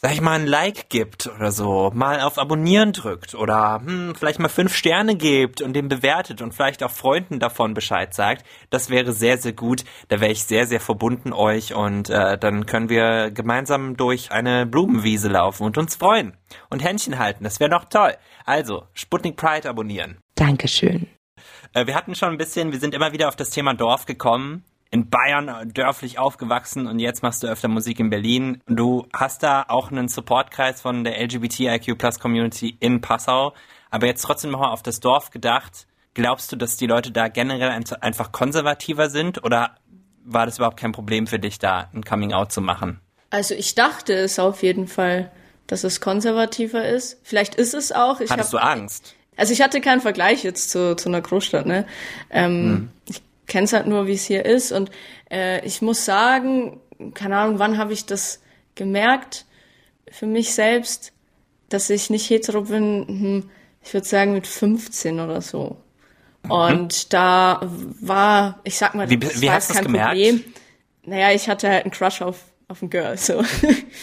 sag 0.00 0.12
ich 0.12 0.20
mal, 0.20 0.38
ein 0.38 0.46
Like 0.46 0.88
gibt 0.90 1.26
oder 1.26 1.50
so, 1.50 1.90
mal 1.92 2.20
auf 2.20 2.38
Abonnieren 2.38 2.92
drückt 2.92 3.34
oder 3.34 3.82
hm, 3.84 4.14
vielleicht 4.16 4.38
mal 4.38 4.48
fünf 4.48 4.74
Sterne 4.74 5.16
gibt 5.16 5.60
und 5.60 5.72
den 5.72 5.88
bewertet 5.88 6.40
und 6.40 6.54
vielleicht 6.54 6.84
auch 6.84 6.90
Freunden 6.90 7.40
davon 7.40 7.74
Bescheid 7.74 8.14
sagt, 8.14 8.46
das 8.70 8.90
wäre 8.90 9.12
sehr, 9.12 9.38
sehr 9.38 9.54
gut. 9.54 9.84
Da 10.06 10.20
wäre 10.20 10.30
ich 10.30 10.44
sehr, 10.44 10.66
sehr 10.66 10.78
verbunden 10.78 11.32
euch 11.32 11.74
und 11.74 12.10
äh, 12.10 12.38
dann 12.38 12.64
können 12.64 12.88
wir 12.88 13.32
gemeinsam 13.32 13.96
durch 13.96 14.30
eine 14.30 14.66
Blumenwiese 14.66 15.28
laufen 15.28 15.64
und 15.64 15.76
uns 15.76 15.96
freuen 15.96 16.36
und 16.70 16.84
Händchen 16.84 17.18
halten. 17.18 17.42
Das 17.42 17.58
wäre 17.58 17.70
noch 17.70 17.86
toll. 17.86 18.14
Also, 18.44 18.84
Sputnik 18.94 19.36
Pride 19.36 19.68
abonnieren. 19.68 20.18
Dankeschön. 20.36 21.08
Äh, 21.72 21.88
wir 21.88 21.96
hatten 21.96 22.14
schon 22.14 22.30
ein 22.30 22.38
bisschen, 22.38 22.70
wir 22.70 22.78
sind 22.78 22.94
immer 22.94 23.12
wieder 23.12 23.26
auf 23.26 23.36
das 23.36 23.50
Thema 23.50 23.74
Dorf 23.74 24.06
gekommen 24.06 24.62
in 24.90 25.10
Bayern 25.10 25.70
dörflich 25.72 26.18
aufgewachsen 26.18 26.86
und 26.86 26.98
jetzt 26.98 27.22
machst 27.22 27.42
du 27.42 27.46
öfter 27.46 27.68
Musik 27.68 28.00
in 28.00 28.10
Berlin. 28.10 28.62
Du 28.66 29.06
hast 29.12 29.42
da 29.42 29.64
auch 29.68 29.90
einen 29.90 30.08
Supportkreis 30.08 30.80
von 30.80 31.04
der 31.04 31.20
LGBTIQ 31.20 31.98
Plus 31.98 32.18
Community 32.18 32.76
in 32.80 33.00
Passau, 33.00 33.54
aber 33.90 34.06
jetzt 34.06 34.22
trotzdem 34.22 34.50
nochmal 34.50 34.72
auf 34.72 34.82
das 34.82 35.00
Dorf 35.00 35.30
gedacht. 35.30 35.86
Glaubst 36.14 36.50
du, 36.50 36.56
dass 36.56 36.76
die 36.76 36.86
Leute 36.86 37.12
da 37.12 37.28
generell 37.28 37.70
einfach 38.00 38.32
konservativer 38.32 39.10
sind 39.10 39.44
oder 39.44 39.76
war 40.24 40.46
das 40.46 40.58
überhaupt 40.58 40.78
kein 40.78 40.92
Problem 40.92 41.26
für 41.26 41.38
dich, 41.38 41.58
da 41.58 41.88
ein 41.92 42.02
Coming 42.02 42.32
Out 42.32 42.52
zu 42.52 42.60
machen? 42.60 43.00
Also 43.30 43.54
ich 43.54 43.74
dachte 43.74 44.14
es 44.14 44.38
auf 44.38 44.62
jeden 44.62 44.88
Fall, 44.88 45.30
dass 45.66 45.84
es 45.84 46.00
konservativer 46.00 46.88
ist. 46.88 47.20
Vielleicht 47.22 47.54
ist 47.54 47.74
es 47.74 47.92
auch. 47.92 48.20
Ich 48.20 48.30
Hattest 48.30 48.54
hab, 48.54 48.60
du 48.60 48.66
Angst? 48.66 49.14
Also 49.36 49.52
ich 49.52 49.60
hatte 49.62 49.80
keinen 49.80 50.00
Vergleich 50.00 50.42
jetzt 50.42 50.70
zu, 50.70 50.96
zu 50.96 51.08
einer 51.08 51.20
Großstadt. 51.20 51.66
Ne? 51.66 51.86
Ähm, 52.30 52.50
hm. 52.50 52.88
Ich 53.08 53.22
kenne 53.48 53.64
es 53.64 53.72
halt 53.72 53.86
nur, 53.86 54.06
wie 54.06 54.12
es 54.12 54.24
hier 54.24 54.44
ist. 54.44 54.70
Und 54.70 54.90
äh, 55.30 55.64
ich 55.66 55.82
muss 55.82 56.04
sagen, 56.04 56.80
keine 57.14 57.36
Ahnung, 57.36 57.58
wann 57.58 57.78
habe 57.78 57.92
ich 57.92 58.06
das 58.06 58.40
gemerkt 58.74 59.46
für 60.10 60.26
mich 60.26 60.54
selbst, 60.54 61.12
dass 61.68 61.90
ich 61.90 62.10
nicht 62.10 62.30
hetero 62.30 62.62
bin. 62.62 63.06
Hm, 63.08 63.50
ich 63.82 63.92
würde 63.94 64.06
sagen 64.06 64.32
mit 64.32 64.46
15 64.46 65.20
oder 65.20 65.40
so. 65.40 65.76
Mhm. 66.44 66.50
Und 66.50 67.12
da 67.12 67.60
war, 67.62 68.60
ich 68.64 68.76
sag 68.76 68.94
mal, 68.94 69.08
wie, 69.10 69.18
das 69.18 69.40
wie 69.40 69.46
war 69.46 69.54
hast 69.54 69.72
kein 69.72 69.84
gemerkt? 69.84 70.10
Problem. 70.10 70.44
Naja, 71.04 71.32
ich 71.32 71.48
hatte 71.48 71.68
halt 71.68 71.84
einen 71.84 71.92
Crush 71.92 72.22
auf, 72.22 72.44
auf 72.68 72.82
ein 72.82 72.90
Girl, 72.90 73.16
so. 73.16 73.42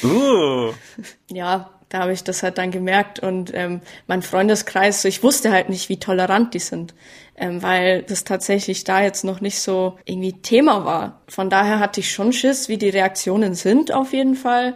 Uh. 0.03 0.73
ja, 1.31 1.69
da 1.95 2.01
habe 2.01 2.12
ich 2.12 2.25
das 2.25 2.43
halt 2.43 2.58
dann 2.58 2.71
gemerkt 2.71 3.19
und 3.19 3.53
ähm, 3.53 3.79
mein 4.05 4.21
Freundeskreis, 4.21 5.01
so, 5.01 5.08
ich 5.08 5.23
wusste 5.23 5.53
halt 5.53 5.69
nicht, 5.69 5.88
wie 5.88 5.97
tolerant 5.97 6.53
die 6.53 6.60
sind, 6.60 6.93
ähm, 7.38 7.63
weil 7.63 8.03
das 8.03 8.25
tatsächlich 8.25 8.84
da 8.84 9.01
jetzt 9.01 9.23
noch 9.23 9.39
nicht 9.39 9.62
so 9.62 9.97
irgendwie 10.03 10.34
Thema 10.34 10.84
war. 10.84 11.21
Von 11.29 11.49
daher 11.49 11.79
hatte 11.79 12.01
ich 12.01 12.12
schon 12.12 12.34
Schiss, 12.34 12.67
wie 12.67 12.77
die 12.77 12.89
Reaktionen 12.89 13.55
sind 13.55 13.93
auf 13.93 14.12
jeden 14.12 14.36
Fall. 14.36 14.73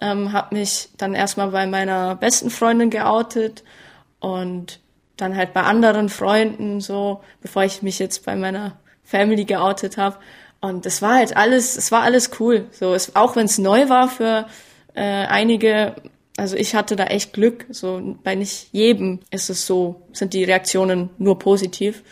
Ähm, 0.00 0.32
habe 0.32 0.56
mich 0.56 0.88
dann 0.98 1.14
erstmal 1.14 1.52
bei 1.52 1.68
meiner 1.68 2.16
besten 2.16 2.50
Freundin 2.50 2.90
geoutet 2.90 3.62
und 4.18 4.80
dann 5.16 5.36
halt 5.36 5.52
bei 5.52 5.62
anderen 5.62 6.08
Freunden 6.08 6.80
so, 6.80 7.20
bevor 7.42 7.62
ich 7.62 7.80
mich 7.82 8.00
jetzt 8.00 8.26
bei 8.26 8.34
meiner 8.34 8.76
Family 9.04 9.44
geoutet 9.44 9.98
habe. 9.98 10.16
Und 10.60 10.84
es 10.84 11.00
war 11.00 11.14
halt 11.14 11.36
alles, 11.36 11.76
es 11.76 11.92
war 11.92 12.02
alles 12.02 12.32
cool. 12.40 12.66
So, 12.72 12.92
es, 12.92 13.14
auch 13.14 13.36
wenn 13.36 13.46
es 13.46 13.58
neu 13.58 13.88
war 13.88 14.08
für 14.08 14.46
äh, 14.94 15.26
einige, 15.26 15.94
also 16.40 16.56
ich 16.56 16.74
hatte 16.74 16.96
da 16.96 17.04
echt 17.04 17.34
Glück. 17.34 17.66
So 17.68 18.16
bei 18.24 18.34
nicht 18.34 18.68
jedem 18.72 19.20
ist 19.30 19.50
es 19.50 19.66
so, 19.66 20.02
sind 20.12 20.32
die 20.32 20.44
Reaktionen 20.44 21.10
nur 21.18 21.38
positiv. 21.38 22.02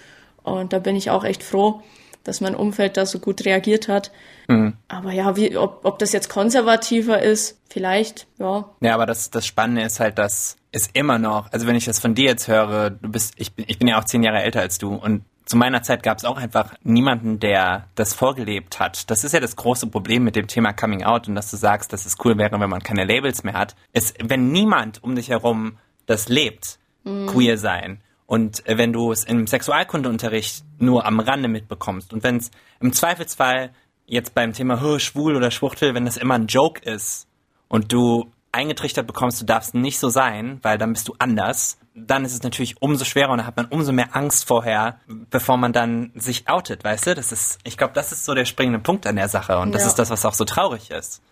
Und 0.43 0.75
da 0.75 0.79
bin 0.79 0.97
ich 0.97 1.11
auch 1.11 1.25
echt 1.25 1.43
froh, 1.43 1.83
dass 2.25 2.43
mein 2.43 2.55
Umfeld 2.55 2.99
da 2.99 3.07
so 3.07 3.21
gut 3.21 3.47
reagiert 3.47 3.89
hat. 3.89 4.13
Mhm. 4.47 4.75
Aber 4.87 5.13
ja, 5.13 5.35
wie, 5.37 5.57
ob, 5.57 5.81
ob 5.85 5.99
das 5.99 6.13
jetzt 6.13 6.29
konservativer 6.29 7.23
ist, 7.23 7.59
vielleicht, 7.71 8.27
ja. 8.39 8.69
Ja, 8.81 8.95
aber 8.95 9.07
das, 9.07 9.31
das 9.31 9.47
Spannende 9.47 9.83
ist 9.83 9.99
halt, 9.99 10.19
dass 10.19 10.57
es 10.73 10.89
immer 10.93 11.19
noch, 11.19 11.51
also 11.51 11.67
wenn 11.67 11.77
ich 11.77 11.87
das 11.87 11.99
von 11.99 12.15
dir 12.15 12.27
jetzt 12.27 12.49
höre, 12.49 12.91
du 12.91 13.09
bist, 13.09 13.33
ich 13.37 13.55
bin, 13.55 13.65
ich 13.67 13.79
bin 13.79 13.89
ja 13.89 13.99
auch 13.99 14.05
zehn 14.05 14.23
Jahre 14.23 14.43
älter 14.43 14.61
als 14.61 14.77
du 14.77 14.95
und 14.95 15.23
zu 15.49 15.57
meiner 15.57 15.83
Zeit 15.83 16.03
gab 16.03 16.19
es 16.19 16.27
auch 16.27 16.37
einfach 16.37 16.75
niemanden, 16.83 17.41
der 17.41 17.87
das 17.95 18.13
vorgelebt 18.13 18.79
hat. 18.79 19.11
Das 19.11 19.25
ist 19.25 19.33
ja 19.33 19.41
das 19.41 19.57
große 19.57 19.87
Problem 19.87 20.23
mit 20.23 20.37
dem 20.37 20.47
Thema 20.47 20.75
Coming 20.75 21.05
Out 21.05 21.27
und 21.27 21.35
dass 21.35 21.51
du 21.51 21.57
sagst, 21.57 21.91
dass 21.95 22.05
es 22.05 22.17
cool 22.23 22.37
wäre, 22.37 22.61
wenn 22.61 22.69
man 22.69 22.83
keine 22.83 23.05
Labels 23.05 23.45
mehr 23.45 23.55
hat. 23.55 23.75
Ist, 23.95 24.17
wenn 24.23 24.53
niemand 24.53 25.03
um 25.03 25.15
dich 25.15 25.31
herum 25.31 25.79
das 26.05 26.29
lebt, 26.29 26.79
mhm. 27.05 27.29
queer 27.29 27.57
sein. 27.57 28.03
Und 28.27 28.63
wenn 28.67 28.93
du 28.93 29.11
es 29.11 29.25
im 29.25 29.47
Sexualkundeunterricht 29.47 30.65
nur 30.79 31.07
am 31.07 31.19
Rande 31.19 31.49
mitbekommst 31.49 32.13
und 32.13 32.23
wenn 32.23 32.37
es 32.37 32.51
im 32.79 32.93
Zweifelsfall 32.93 33.71
jetzt 34.05 34.35
beim 34.35 34.53
Thema 34.53 35.01
schwul 35.01 35.35
oder 35.35 35.51
schwuchtel, 35.51 35.95
wenn 35.95 36.05
das 36.05 36.19
immer 36.19 36.35
ein 36.35 36.47
Joke 36.47 36.83
ist 36.83 37.27
und 37.69 37.91
du 37.91 38.31
eingetrichtert 38.53 39.07
bekommst, 39.07 39.41
du 39.41 39.45
darfst 39.45 39.75
nicht 39.75 39.99
so 39.99 40.09
sein, 40.09 40.59
weil 40.63 40.79
dann 40.79 40.93
bist 40.93 41.09
du 41.09 41.15
anders, 41.19 41.79
dann 41.95 42.25
ist 42.25 42.33
es 42.33 42.43
natürlich 42.43 42.81
umso 42.81 43.05
schwerer 43.05 43.31
und 43.31 43.39
dann 43.39 43.47
hat 43.47 43.57
man 43.57 43.67
umso 43.67 43.93
mehr 43.93 44.17
Angst 44.17 44.47
vorher, 44.47 45.01
bevor 45.07 45.57
man 45.57 45.73
dann 45.73 46.13
sich 46.15 46.49
outet, 46.49 46.85
weißt 46.85 47.09
du? 47.09 47.15
Das 47.15 47.33
ist, 47.33 47.59
ich 47.65 47.77
glaube, 47.77 47.93
das 47.95 48.13
ist 48.13 48.25
so 48.25 48.35
der 48.35 48.45
springende 48.45 48.79
Punkt 48.79 49.07
an 49.07 49.17
der 49.17 49.29
Sache 49.29 49.59
und 49.59 49.73
das 49.73 49.83
ja. 49.83 49.89
ist 49.89 49.99
das, 49.99 50.11
was 50.11 50.25
auch 50.25 50.35
so 50.35 50.45
traurig 50.45 50.91
ist. 50.91 51.23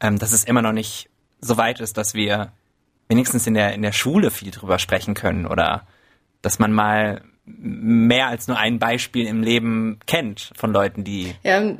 Ähm, 0.00 0.18
dass 0.18 0.32
es 0.32 0.44
immer 0.44 0.62
noch 0.62 0.72
nicht 0.72 1.10
so 1.40 1.56
weit 1.56 1.80
ist, 1.80 1.96
dass 1.96 2.14
wir 2.14 2.52
wenigstens 3.08 3.46
in 3.46 3.54
der, 3.54 3.74
in 3.74 3.82
der 3.82 3.92
Schule 3.92 4.30
viel 4.30 4.50
drüber 4.50 4.78
sprechen 4.78 5.14
können 5.14 5.46
oder 5.46 5.86
dass 6.42 6.58
man 6.58 6.72
mal 6.72 7.22
mehr 7.44 8.28
als 8.28 8.48
nur 8.48 8.56
ein 8.56 8.78
Beispiel 8.78 9.26
im 9.26 9.42
Leben 9.42 9.98
kennt 10.06 10.52
von 10.54 10.72
Leuten, 10.72 11.04
die 11.04 11.34
ja, 11.42 11.74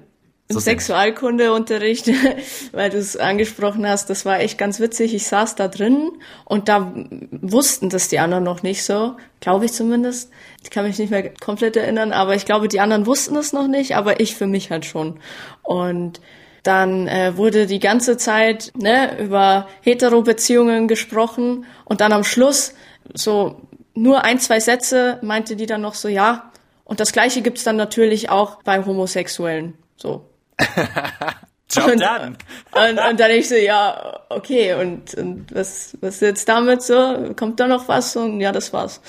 im 0.50 0.54
so 0.54 0.60
Sexualkundeunterricht, 0.60 2.10
weil 2.72 2.90
du 2.90 2.98
es 2.98 3.16
angesprochen 3.16 3.86
hast, 3.88 4.10
das 4.10 4.26
war 4.26 4.40
echt 4.40 4.58
ganz 4.58 4.80
witzig. 4.80 5.14
Ich 5.14 5.26
saß 5.28 5.54
da 5.54 5.68
drin 5.68 6.10
und 6.44 6.68
da 6.68 6.92
wussten 7.40 7.88
das 7.88 8.08
die 8.08 8.18
anderen 8.18 8.42
noch 8.42 8.64
nicht 8.64 8.84
so, 8.84 9.16
glaube 9.38 9.66
ich 9.66 9.72
zumindest. 9.72 10.30
Ich 10.64 10.70
kann 10.70 10.84
mich 10.84 10.98
nicht 10.98 11.10
mehr 11.10 11.32
komplett 11.34 11.76
erinnern, 11.76 12.12
aber 12.12 12.34
ich 12.34 12.46
glaube, 12.46 12.66
die 12.66 12.80
anderen 12.80 13.06
wussten 13.06 13.36
es 13.36 13.52
noch 13.52 13.68
nicht, 13.68 13.94
aber 13.94 14.18
ich 14.18 14.34
für 14.34 14.48
mich 14.48 14.72
halt 14.72 14.84
schon. 14.84 15.20
Und 15.62 16.20
dann 16.64 17.06
äh, 17.06 17.36
wurde 17.36 17.66
die 17.66 17.78
ganze 17.78 18.16
Zeit 18.16 18.72
ne, 18.76 19.18
über 19.20 19.68
Hetero-Beziehungen 19.82 20.88
gesprochen 20.88 21.64
und 21.84 22.00
dann 22.00 22.12
am 22.12 22.24
Schluss 22.24 22.74
so 23.14 23.60
nur 23.94 24.24
ein, 24.24 24.40
zwei 24.40 24.58
Sätze 24.58 25.20
meinte 25.22 25.54
die 25.54 25.66
dann 25.66 25.80
noch 25.80 25.94
so, 25.94 26.08
ja. 26.08 26.50
Und 26.84 26.98
das 26.98 27.12
Gleiche 27.12 27.40
gibt's 27.40 27.62
dann 27.62 27.76
natürlich 27.76 28.30
auch 28.30 28.64
bei 28.64 28.84
Homosexuellen. 28.84 29.74
So, 29.96 30.24
Job 31.70 31.86
und, 31.86 32.00
done. 32.00 32.36
Und, 32.72 32.98
und 32.98 33.20
dann 33.20 33.30
ich 33.30 33.48
so, 33.48 33.54
ja, 33.54 34.20
okay, 34.28 34.74
und, 34.74 35.14
und 35.14 35.54
was, 35.54 35.96
was 36.00 36.20
jetzt 36.20 36.48
damit 36.48 36.82
so? 36.82 37.32
Kommt 37.36 37.60
da 37.60 37.68
noch 37.68 37.86
was? 37.86 38.16
Und 38.16 38.40
ja, 38.40 38.50
das 38.50 38.72
war's. 38.72 39.00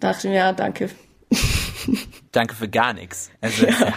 Dachte 0.00 0.28
mir, 0.28 0.36
ja, 0.36 0.52
danke. 0.52 0.88
danke 2.32 2.54
für 2.54 2.68
gar 2.68 2.94
nichts. 2.94 3.30
Also, 3.40 3.66
ja. 3.66 3.72
ja. 3.78 3.94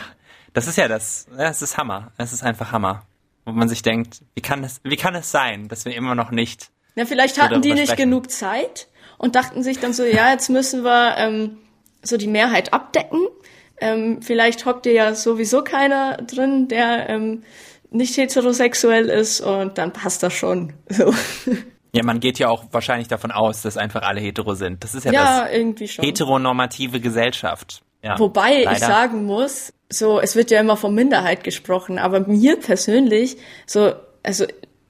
das 0.54 0.67
ist 0.67 0.78
ja 0.78 0.88
das, 0.88 1.28
das 1.38 1.62
ist 1.62 1.78
Hammer. 1.78 2.12
Es 2.17 2.34
ist 2.34 2.43
einfach 2.43 2.71
Hammer. 2.71 3.04
Wo 3.45 3.52
man 3.52 3.69
sich 3.69 3.82
denkt, 3.82 4.24
wie 4.34 4.41
kann 4.41 4.63
es, 4.63 4.82
wie 4.84 4.98
kann 4.98 5.15
es 5.15 5.32
sein, 5.32 5.67
dass 5.67 5.86
wir 5.86 5.95
immer 5.95 6.15
noch 6.15 6.32
nicht. 6.32 6.71
Ja, 6.95 7.06
vielleicht 7.06 7.41
hatten 7.41 7.62
die 7.62 7.74
nicht 7.74 7.91
sprechen. 7.91 8.10
genug 8.10 8.32
Zeit 8.32 8.88
und 9.17 9.36
dachten 9.36 9.63
sich 9.63 9.80
dann 9.80 9.93
so, 9.93 10.04
ja, 10.04 10.32
jetzt 10.32 10.50
müssen 10.50 10.84
wir 10.84 11.15
ähm, 11.17 11.58
so 12.02 12.17
die 12.17 12.28
Mehrheit 12.28 12.74
abdecken 12.74 13.28
ähm, 13.80 14.22
vielleicht 14.22 14.66
hockt 14.66 14.86
dir 14.86 14.94
ja 14.94 15.16
sowieso 15.16 15.64
keiner 15.64 16.18
drin, 16.18 16.68
der 16.68 17.10
ähm, 17.10 17.44
nicht 17.92 18.18
heterosexuell 18.18 19.10
ist 19.10 19.42
und 19.42 19.78
dann 19.78 19.94
passt 19.94 20.24
das 20.24 20.34
schon. 20.34 20.74
So. 20.90 21.14
Ja, 21.94 22.04
man 22.04 22.20
geht 22.20 22.40
ja 22.40 22.50
auch 22.50 22.66
wahrscheinlich 22.72 23.08
davon 23.08 23.32
aus, 23.32 23.62
dass 23.62 23.78
einfach 23.78 24.02
alle 24.02 24.20
hetero 24.20 24.54
sind. 24.54 24.84
Das 24.84 24.96
ist 24.96 25.06
ja, 25.06 25.14
ja 25.14 25.48
das 25.48 25.98
heteronormative 25.98 27.00
Gesellschaft. 27.00 27.84
Ja, 28.04 28.20
Wobei 28.20 28.64
leider. 28.64 28.72
ich 28.74 28.80
sagen 28.80 29.26
muss, 29.26 29.72
so 29.90 30.20
es 30.20 30.36
wird 30.36 30.52
ja 30.52 30.60
immer 30.60 30.76
von 30.76 30.94
Minderheit 30.94 31.46
gesprochen, 31.46 31.98
aber 31.98 32.20
mir 32.20 32.60
persönlich, 32.60 33.38
so 33.66 33.94
also 34.24 34.46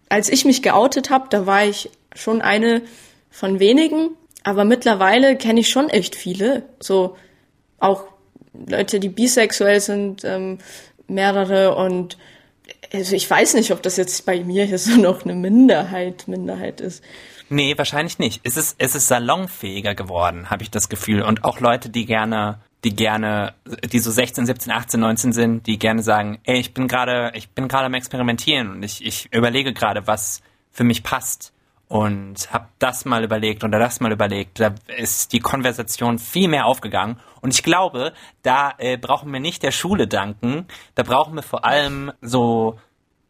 als 0.10 0.30
ich 0.30 0.46
mich 0.46 0.64
geoutet 0.64 1.12
habe, 1.12 1.28
da 1.30 1.46
war 1.46 1.64
ich 1.64 1.92
schon 2.16 2.42
eine 2.42 2.82
von 3.30 3.60
wenigen, 3.60 4.10
aber 4.44 4.66
mittlerweile 4.66 5.36
kenne 5.36 5.60
ich 5.60 5.70
schon 5.70 5.90
echt 5.90 6.16
viele, 6.16 6.64
so 6.80 7.18
auch 7.80 8.06
Leute, 8.68 9.00
die 9.00 9.10
bisexuell 9.10 9.80
sind, 9.80 10.24
ähm, 10.24 10.60
mehrere 11.08 11.76
und 11.76 12.18
also 12.94 13.16
ich 13.16 13.30
weiß 13.30 13.56
nicht, 13.56 13.72
ob 13.72 13.82
das 13.84 13.98
jetzt 13.98 14.26
bei 14.26 14.44
mir 14.44 14.66
hier 14.66 14.80
so 14.80 15.00
noch 15.00 15.24
eine 15.24 15.34
Minderheit, 15.34 16.28
Minderheit 16.28 16.82
ist. 16.82 17.04
Nee, 17.50 17.78
wahrscheinlich 17.78 18.18
nicht. 18.18 18.42
Es 18.44 18.58
ist, 18.58 18.76
es 18.80 18.96
ist 18.96 19.08
salonfähiger 19.08 19.94
geworden, 19.94 20.50
habe 20.50 20.64
ich 20.64 20.72
das 20.72 20.90
Gefühl. 20.90 21.22
Und 21.22 21.44
auch 21.44 21.60
Leute, 21.60 21.90
die 21.90 22.06
gerne, 22.06 22.60
die 22.84 22.96
gerne, 22.96 23.54
die 23.92 24.00
so 24.00 24.10
16, 24.10 24.48
17, 24.48 24.72
18, 24.72 25.00
19 25.00 25.34
sind, 25.34 25.68
die 25.68 25.78
gerne 25.78 26.02
sagen, 26.02 26.40
ey, 26.44 26.60
ich 26.60 26.74
bin 26.74 26.88
gerade, 26.88 27.32
ich 27.36 27.50
bin 27.50 27.68
gerade 27.68 27.86
am 27.86 27.94
Experimentieren 27.94 28.72
und 28.72 28.84
ich, 28.84 29.06
ich 29.06 29.32
überlege 29.32 29.74
gerade, 29.74 30.08
was 30.08 30.42
für 30.72 30.84
mich 30.84 31.04
passt 31.04 31.54
und 31.88 32.52
habe 32.52 32.68
das 32.80 33.06
mal 33.06 33.24
überlegt 33.24 33.64
oder 33.64 33.80
das 33.80 34.00
mal 34.00 34.12
überlegt. 34.12 34.60
Da 34.60 34.74
ist 34.98 35.34
die 35.34 35.40
Konversation 35.40 36.20
viel 36.20 36.48
mehr 36.48 36.66
aufgegangen. 36.66 37.20
Und 37.42 37.54
ich 37.54 37.64
glaube, 37.64 38.14
da 38.42 38.74
äh, 38.78 38.98
brauchen 38.98 39.32
wir 39.32 39.40
nicht 39.40 39.64
der 39.64 39.72
Schule 39.72 40.08
danken, 40.08 40.66
da 40.96 41.04
brauchen 41.04 41.36
wir 41.36 41.44
vor 41.44 41.64
allem 41.64 42.12
so 42.22 42.80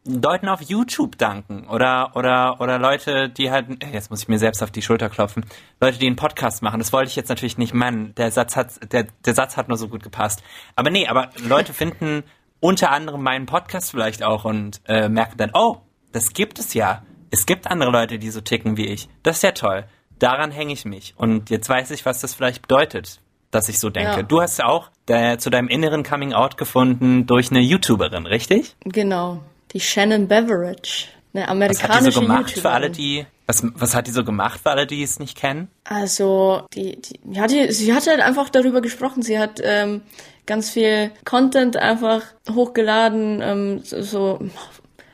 Leuten 0.08 0.48
auf 0.48 0.62
YouTube 0.62 1.18
danken 1.18 1.66
oder 1.68 2.12
oder 2.14 2.60
oder 2.60 2.78
Leute, 2.78 3.28
die 3.28 3.50
halt 3.50 3.66
jetzt 3.92 4.10
muss 4.10 4.22
ich 4.22 4.28
mir 4.28 4.38
selbst 4.38 4.62
auf 4.62 4.70
die 4.70 4.82
Schulter 4.82 5.08
klopfen, 5.08 5.44
Leute, 5.80 5.98
die 5.98 6.06
einen 6.06 6.16
Podcast 6.16 6.62
machen. 6.62 6.78
Das 6.78 6.92
wollte 6.92 7.10
ich 7.10 7.16
jetzt 7.16 7.28
natürlich 7.28 7.58
nicht 7.58 7.74
meinen. 7.74 8.14
Der 8.14 8.30
Satz 8.30 8.56
hat 8.56 8.92
der 8.92 9.08
der 9.24 9.34
Satz 9.34 9.56
hat 9.56 9.68
nur 9.68 9.76
so 9.76 9.88
gut 9.88 10.02
gepasst. 10.02 10.42
Aber 10.76 10.90
nee, 10.90 11.08
aber 11.08 11.30
Leute 11.42 11.72
finden 11.72 12.22
unter 12.60 12.90
anderem 12.90 13.22
meinen 13.22 13.46
Podcast 13.46 13.90
vielleicht 13.90 14.22
auch 14.22 14.44
und 14.44 14.80
äh, 14.86 15.08
merken 15.08 15.36
dann, 15.38 15.50
oh, 15.54 15.78
das 16.12 16.32
gibt 16.32 16.58
es 16.58 16.72
ja 16.72 17.02
es 17.36 17.46
gibt 17.46 17.70
andere 17.70 17.90
Leute, 17.90 18.18
die 18.18 18.30
so 18.30 18.40
ticken 18.40 18.76
wie 18.76 18.86
ich. 18.86 19.08
Das 19.22 19.36
ist 19.36 19.42
ja 19.42 19.52
toll. 19.52 19.84
Daran 20.18 20.50
hänge 20.50 20.72
ich 20.72 20.84
mich. 20.84 21.14
Und 21.16 21.50
jetzt 21.50 21.68
weiß 21.68 21.90
ich, 21.90 22.06
was 22.06 22.20
das 22.20 22.34
vielleicht 22.34 22.62
bedeutet, 22.62 23.20
dass 23.50 23.68
ich 23.68 23.78
so 23.78 23.90
denke. 23.90 24.16
Ja. 24.16 24.22
Du 24.22 24.40
hast 24.40 24.62
auch 24.62 24.90
der, 25.08 25.38
zu 25.38 25.50
deinem 25.50 25.68
inneren 25.68 26.02
Coming 26.02 26.32
Out 26.32 26.56
gefunden 26.56 27.26
durch 27.26 27.50
eine 27.50 27.60
YouTuberin, 27.60 28.26
richtig? 28.26 28.74
Genau. 28.84 29.42
Die 29.72 29.80
Shannon 29.80 30.28
Beveridge. 30.28 31.08
Eine 31.34 31.48
amerikanische 31.48 31.88
was 31.88 31.96
hat 31.96 32.06
die 32.06 32.10
so 32.12 32.20
gemacht 32.22 32.40
YouTuberin. 32.48 32.62
für 32.62 32.70
alle, 32.70 32.90
die 32.90 33.26
was, 33.46 33.62
was 33.74 33.94
hat 33.94 34.06
die 34.08 34.10
so 34.10 34.24
gemacht 34.24 34.60
für 34.60 34.70
alle, 34.70 34.86
die 34.86 35.02
es 35.02 35.20
nicht 35.20 35.36
kennen? 35.36 35.68
Also, 35.84 36.62
die, 36.74 37.00
die, 37.00 37.20
ja, 37.30 37.46
die, 37.46 37.70
sie 37.72 37.94
hat 37.94 38.06
halt 38.06 38.20
einfach 38.20 38.48
darüber 38.48 38.80
gesprochen. 38.80 39.22
Sie 39.22 39.38
hat 39.38 39.60
ähm, 39.62 40.02
ganz 40.46 40.70
viel 40.70 41.12
Content 41.24 41.76
einfach 41.76 42.22
hochgeladen, 42.52 43.40
ähm, 43.42 43.80
so, 43.84 44.02
so 44.02 44.38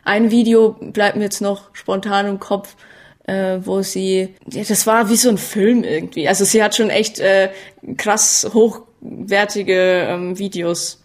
ein 0.05 0.31
Video 0.31 0.77
bleibt 0.81 1.17
mir 1.17 1.25
jetzt 1.25 1.41
noch 1.41 1.71
spontan 1.75 2.27
im 2.27 2.41
Kopf, 2.41 2.77
äh, 3.25 3.59
wo 3.63 3.83
sie, 3.83 4.35
ja, 4.51 4.63
das 4.65 4.87
war 4.87 5.09
wie 5.09 5.17
so 5.17 5.29
ein 5.29 5.39
Film 5.39 5.85
irgendwie. 5.85 6.29
Also 6.29 6.45
sie 6.45 6.63
hat 6.63 6.75
schon 6.75 6.91
echt 6.91 7.21
äh, 7.21 7.51
krass 7.97 8.51
hochwertige 8.53 10.07
ähm, 10.09 10.39
Videos, 10.39 11.03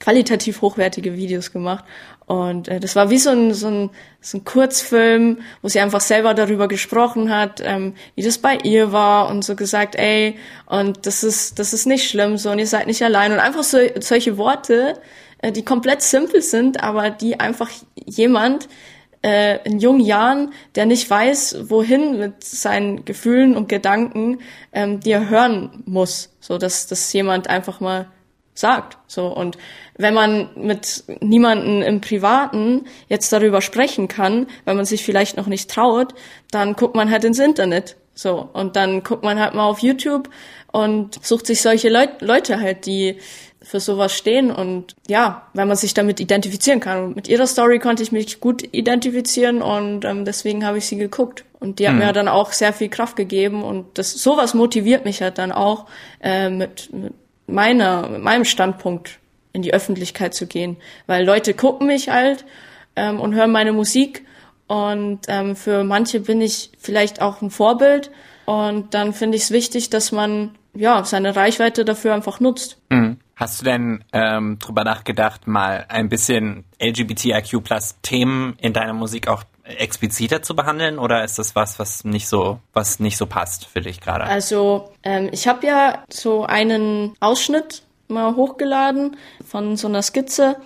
qualitativ 0.00 0.60
hochwertige 0.60 1.16
Videos 1.16 1.52
gemacht. 1.52 1.84
Und 2.26 2.68
äh, 2.68 2.80
das 2.80 2.96
war 2.96 3.10
wie 3.10 3.18
so 3.18 3.30
ein, 3.30 3.52
so, 3.52 3.68
ein, 3.68 3.90
so 4.20 4.38
ein 4.38 4.44
Kurzfilm, 4.44 5.38
wo 5.60 5.68
sie 5.68 5.80
einfach 5.80 6.00
selber 6.00 6.34
darüber 6.34 6.66
gesprochen 6.66 7.30
hat, 7.30 7.60
ähm, 7.64 7.94
wie 8.14 8.22
das 8.22 8.38
bei 8.38 8.56
ihr 8.56 8.92
war 8.92 9.28
und 9.28 9.44
so 9.44 9.54
gesagt, 9.54 9.96
ey, 9.96 10.36
und 10.66 11.06
das 11.06 11.24
ist, 11.24 11.58
das 11.58 11.72
ist 11.72 11.86
nicht 11.86 12.08
schlimm 12.08 12.38
so 12.38 12.50
und 12.50 12.58
ihr 12.58 12.66
seid 12.66 12.86
nicht 12.86 13.02
allein. 13.02 13.32
Und 13.32 13.38
einfach 13.38 13.64
so 13.64 13.78
solche 14.00 14.38
Worte, 14.38 15.00
äh, 15.42 15.52
die 15.52 15.64
komplett 15.64 16.02
simpel 16.02 16.40
sind, 16.40 16.82
aber 16.82 17.10
die 17.10 17.38
einfach 17.38 17.68
jemand 18.06 18.68
äh, 19.22 19.58
in 19.64 19.78
jungen 19.78 20.00
Jahren, 20.00 20.52
der 20.74 20.86
nicht 20.86 21.08
weiß, 21.08 21.68
wohin 21.68 22.18
mit 22.18 22.42
seinen 22.42 23.04
Gefühlen 23.04 23.56
und 23.56 23.68
Gedanken, 23.68 24.38
ähm, 24.72 25.00
die 25.00 25.12
er 25.12 25.28
hören 25.28 25.82
muss, 25.84 26.34
so 26.40 26.58
dass 26.58 26.86
das 26.86 27.12
jemand 27.12 27.48
einfach 27.48 27.80
mal 27.80 28.08
sagt. 28.54 28.98
So 29.06 29.26
und 29.28 29.58
wenn 29.96 30.14
man 30.14 30.50
mit 30.56 31.04
niemanden 31.20 31.82
im 31.82 32.00
Privaten 32.00 32.84
jetzt 33.08 33.32
darüber 33.32 33.60
sprechen 33.60 34.08
kann, 34.08 34.46
weil 34.64 34.74
man 34.74 34.84
sich 34.84 35.04
vielleicht 35.04 35.36
noch 35.36 35.46
nicht 35.46 35.70
traut, 35.70 36.14
dann 36.50 36.74
guckt 36.74 36.94
man 36.94 37.10
halt 37.10 37.24
ins 37.24 37.38
Internet. 37.38 37.96
So 38.14 38.48
und 38.52 38.76
dann 38.76 39.02
guckt 39.02 39.22
man 39.22 39.40
halt 39.40 39.54
mal 39.54 39.64
auf 39.64 39.78
YouTube 39.78 40.28
und 40.70 41.24
sucht 41.24 41.46
sich 41.46 41.62
solche 41.62 41.88
Leut 41.88 42.20
Leute 42.20 42.60
halt, 42.60 42.84
die 42.86 43.18
für 43.62 43.80
sowas 43.80 44.12
stehen 44.12 44.50
und 44.50 44.94
ja, 45.08 45.46
weil 45.54 45.66
man 45.66 45.76
sich 45.76 45.94
damit 45.94 46.20
identifizieren 46.20 46.80
kann. 46.80 47.04
Und 47.04 47.16
mit 47.16 47.28
ihrer 47.28 47.46
Story 47.46 47.78
konnte 47.78 48.02
ich 48.02 48.12
mich 48.12 48.40
gut 48.40 48.62
identifizieren 48.72 49.62
und 49.62 50.04
ähm, 50.04 50.24
deswegen 50.24 50.66
habe 50.66 50.78
ich 50.78 50.86
sie 50.86 50.96
geguckt. 50.96 51.44
Und 51.60 51.78
die 51.78 51.86
hat 51.86 51.94
mhm. 51.94 52.00
mir 52.00 52.12
dann 52.12 52.28
auch 52.28 52.52
sehr 52.52 52.72
viel 52.72 52.88
Kraft 52.88 53.14
gegeben 53.16 53.62
und 53.62 53.98
das 53.98 54.12
sowas 54.12 54.52
motiviert 54.52 55.04
mich 55.04 55.22
halt 55.22 55.38
dann 55.38 55.52
auch 55.52 55.86
äh, 56.20 56.50
mit, 56.50 56.92
mit 56.92 57.14
meiner, 57.46 58.08
mit 58.08 58.22
meinem 58.22 58.44
Standpunkt 58.44 59.18
in 59.52 59.62
die 59.62 59.72
Öffentlichkeit 59.72 60.34
zu 60.34 60.46
gehen, 60.46 60.76
weil 61.06 61.24
Leute 61.24 61.54
gucken 61.54 61.86
mich 61.86 62.08
halt 62.08 62.44
ähm, 62.96 63.20
und 63.20 63.34
hören 63.34 63.52
meine 63.52 63.72
Musik 63.72 64.26
und 64.66 65.20
ähm, 65.28 65.54
für 65.54 65.84
manche 65.84 66.20
bin 66.20 66.40
ich 66.40 66.70
vielleicht 66.78 67.20
auch 67.20 67.42
ein 67.42 67.50
Vorbild 67.50 68.10
und 68.46 68.94
dann 68.94 69.12
finde 69.12 69.36
ich 69.36 69.44
es 69.44 69.50
wichtig, 69.50 69.90
dass 69.90 70.12
man 70.12 70.56
ja 70.74 71.04
seine 71.04 71.36
Reichweite 71.36 71.84
dafür 71.84 72.14
einfach 72.14 72.40
nutzt. 72.40 72.78
Mhm. 72.88 73.18
Hast 73.42 73.60
du 73.60 73.64
denn 73.64 74.04
ähm, 74.12 74.60
drüber 74.60 74.84
nachgedacht, 74.84 75.48
mal 75.48 75.84
ein 75.88 76.08
bisschen 76.08 76.62
LGBTIQ 76.80 77.64
plus 77.64 77.96
Themen 78.00 78.56
in 78.60 78.72
deiner 78.72 78.92
Musik 78.92 79.26
auch 79.26 79.42
expliziter 79.64 80.42
zu 80.42 80.54
behandeln 80.54 80.96
oder 80.96 81.24
ist 81.24 81.40
das 81.40 81.56
was, 81.56 81.80
was 81.80 82.04
nicht 82.04 82.28
so, 82.28 82.60
was 82.72 83.00
nicht 83.00 83.16
so 83.16 83.26
passt 83.26 83.66
für 83.66 83.80
dich 83.80 84.00
gerade? 84.00 84.26
Also 84.26 84.92
ähm, 85.02 85.28
ich 85.32 85.48
habe 85.48 85.66
ja 85.66 86.04
so 86.08 86.44
einen 86.44 87.16
Ausschnitt 87.18 87.82
mal 88.06 88.36
hochgeladen 88.36 89.16
von 89.44 89.76
so 89.76 89.88
einer 89.88 90.02
Skizze, 90.02 90.58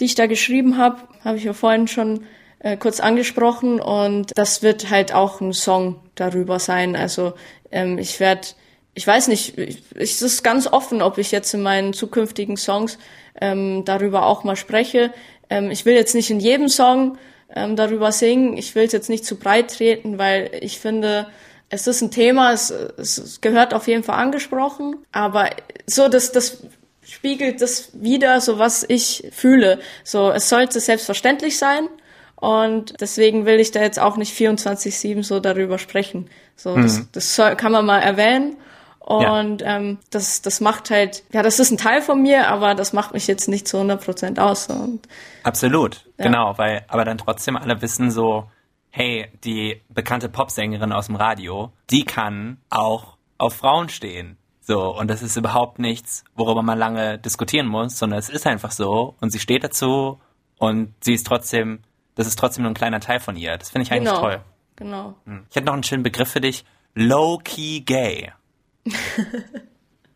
die 0.00 0.06
ich 0.06 0.14
da 0.14 0.24
geschrieben 0.26 0.78
habe, 0.78 1.02
habe 1.26 1.36
ich 1.36 1.44
ja 1.44 1.52
vorhin 1.52 1.88
schon 1.88 2.24
äh, 2.60 2.78
kurz 2.78 3.00
angesprochen 3.00 3.82
und 3.82 4.32
das 4.34 4.62
wird 4.62 4.88
halt 4.88 5.12
auch 5.12 5.42
ein 5.42 5.52
Song 5.52 5.96
darüber 6.14 6.58
sein. 6.58 6.96
Also 6.96 7.34
ähm, 7.70 7.98
ich 7.98 8.18
werde, 8.18 8.48
ich 8.94 9.06
weiß 9.06 9.28
nicht, 9.28 9.58
ich, 9.58 9.82
es 9.94 10.22
ist 10.22 10.42
ganz 10.42 10.66
offen, 10.66 11.02
ob 11.02 11.18
ich 11.18 11.32
jetzt 11.32 11.52
in 11.54 11.62
meinen 11.62 11.92
zukünftigen 11.92 12.56
Songs 12.56 12.98
ähm, 13.40 13.84
darüber 13.84 14.26
auch 14.26 14.44
mal 14.44 14.56
spreche. 14.56 15.12
Ähm, 15.50 15.70
ich 15.70 15.84
will 15.84 15.94
jetzt 15.94 16.14
nicht 16.14 16.30
in 16.30 16.40
jedem 16.40 16.68
Song 16.68 17.18
ähm, 17.54 17.76
darüber 17.76 18.12
singen. 18.12 18.56
Ich 18.56 18.74
will 18.74 18.84
es 18.84 18.92
jetzt 18.92 19.10
nicht 19.10 19.24
zu 19.24 19.36
breit 19.36 19.76
treten, 19.76 20.18
weil 20.18 20.50
ich 20.60 20.78
finde, 20.78 21.26
es 21.70 21.86
ist 21.86 22.02
ein 22.02 22.10
Thema, 22.10 22.52
es, 22.52 22.70
es 22.70 23.40
gehört 23.40 23.74
auf 23.74 23.88
jeden 23.88 24.04
Fall 24.04 24.16
angesprochen, 24.16 24.96
aber 25.12 25.50
so, 25.86 26.08
dass 26.08 26.30
das 26.30 26.62
spiegelt 27.02 27.60
das 27.60 27.90
wieder, 27.94 28.40
so 28.40 28.58
was 28.58 28.84
ich 28.88 29.28
fühle. 29.32 29.80
So, 30.04 30.30
es 30.30 30.48
sollte 30.48 30.80
selbstverständlich 30.80 31.58
sein. 31.58 31.88
Und 32.36 33.00
deswegen 33.00 33.46
will 33.46 33.60
ich 33.60 33.70
da 33.70 33.80
jetzt 33.80 33.98
auch 33.98 34.16
nicht 34.16 34.36
24-7 34.36 35.22
so 35.22 35.40
darüber 35.40 35.78
sprechen. 35.78 36.28
So, 36.56 36.76
mhm. 36.76 36.82
das, 36.82 37.10
das 37.12 37.36
soll, 37.36 37.56
kann 37.56 37.72
man 37.72 37.86
mal 37.86 38.00
erwähnen. 38.00 38.56
Und 39.04 39.60
ja. 39.60 39.76
ähm, 39.76 39.98
das, 40.10 40.40
das 40.40 40.62
macht 40.62 40.88
halt, 40.88 41.24
ja, 41.30 41.42
das 41.42 41.60
ist 41.60 41.70
ein 41.70 41.76
Teil 41.76 42.00
von 42.00 42.22
mir, 42.22 42.48
aber 42.48 42.74
das 42.74 42.94
macht 42.94 43.12
mich 43.12 43.26
jetzt 43.26 43.48
nicht 43.48 43.68
zu 43.68 43.76
100 43.76 44.02
Prozent 44.02 44.40
aus. 44.40 44.68
Und, 44.68 45.06
Absolut, 45.42 46.06
ja. 46.16 46.24
genau, 46.24 46.56
weil, 46.56 46.86
aber 46.88 47.04
dann 47.04 47.18
trotzdem 47.18 47.58
alle 47.58 47.82
wissen 47.82 48.10
so, 48.10 48.50
hey, 48.88 49.30
die 49.44 49.82
bekannte 49.90 50.30
Popsängerin 50.30 50.90
aus 50.90 51.06
dem 51.06 51.16
Radio, 51.16 51.70
die 51.90 52.04
kann 52.04 52.56
auch 52.70 53.18
auf 53.36 53.54
Frauen 53.54 53.90
stehen. 53.90 54.38
So, 54.62 54.96
und 54.96 55.08
das 55.08 55.20
ist 55.20 55.36
überhaupt 55.36 55.78
nichts, 55.78 56.24
worüber 56.34 56.62
man 56.62 56.78
lange 56.78 57.18
diskutieren 57.18 57.66
muss, 57.66 57.98
sondern 57.98 58.18
es 58.18 58.30
ist 58.30 58.46
einfach 58.46 58.70
so 58.70 59.16
und 59.20 59.32
sie 59.32 59.38
steht 59.38 59.64
dazu 59.64 60.18
und 60.56 60.94
sie 61.00 61.12
ist 61.12 61.26
trotzdem, 61.26 61.80
das 62.14 62.26
ist 62.26 62.38
trotzdem 62.38 62.62
nur 62.62 62.70
ein 62.70 62.74
kleiner 62.74 63.00
Teil 63.00 63.20
von 63.20 63.36
ihr. 63.36 63.58
Das 63.58 63.68
finde 63.68 63.82
ich 63.82 63.92
eigentlich 63.92 64.08
genau. 64.08 64.20
toll. 64.20 64.40
Genau. 64.76 65.14
Hm. 65.26 65.44
Ich 65.50 65.56
hätte 65.56 65.66
noch 65.66 65.74
einen 65.74 65.82
schönen 65.82 66.02
Begriff 66.02 66.30
für 66.30 66.40
dich. 66.40 66.64
Low-key 66.94 67.80
gay. 67.80 68.32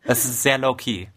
Das 0.05 0.25
ist 0.25 0.41
sehr 0.43 0.57
low-key. 0.57 1.07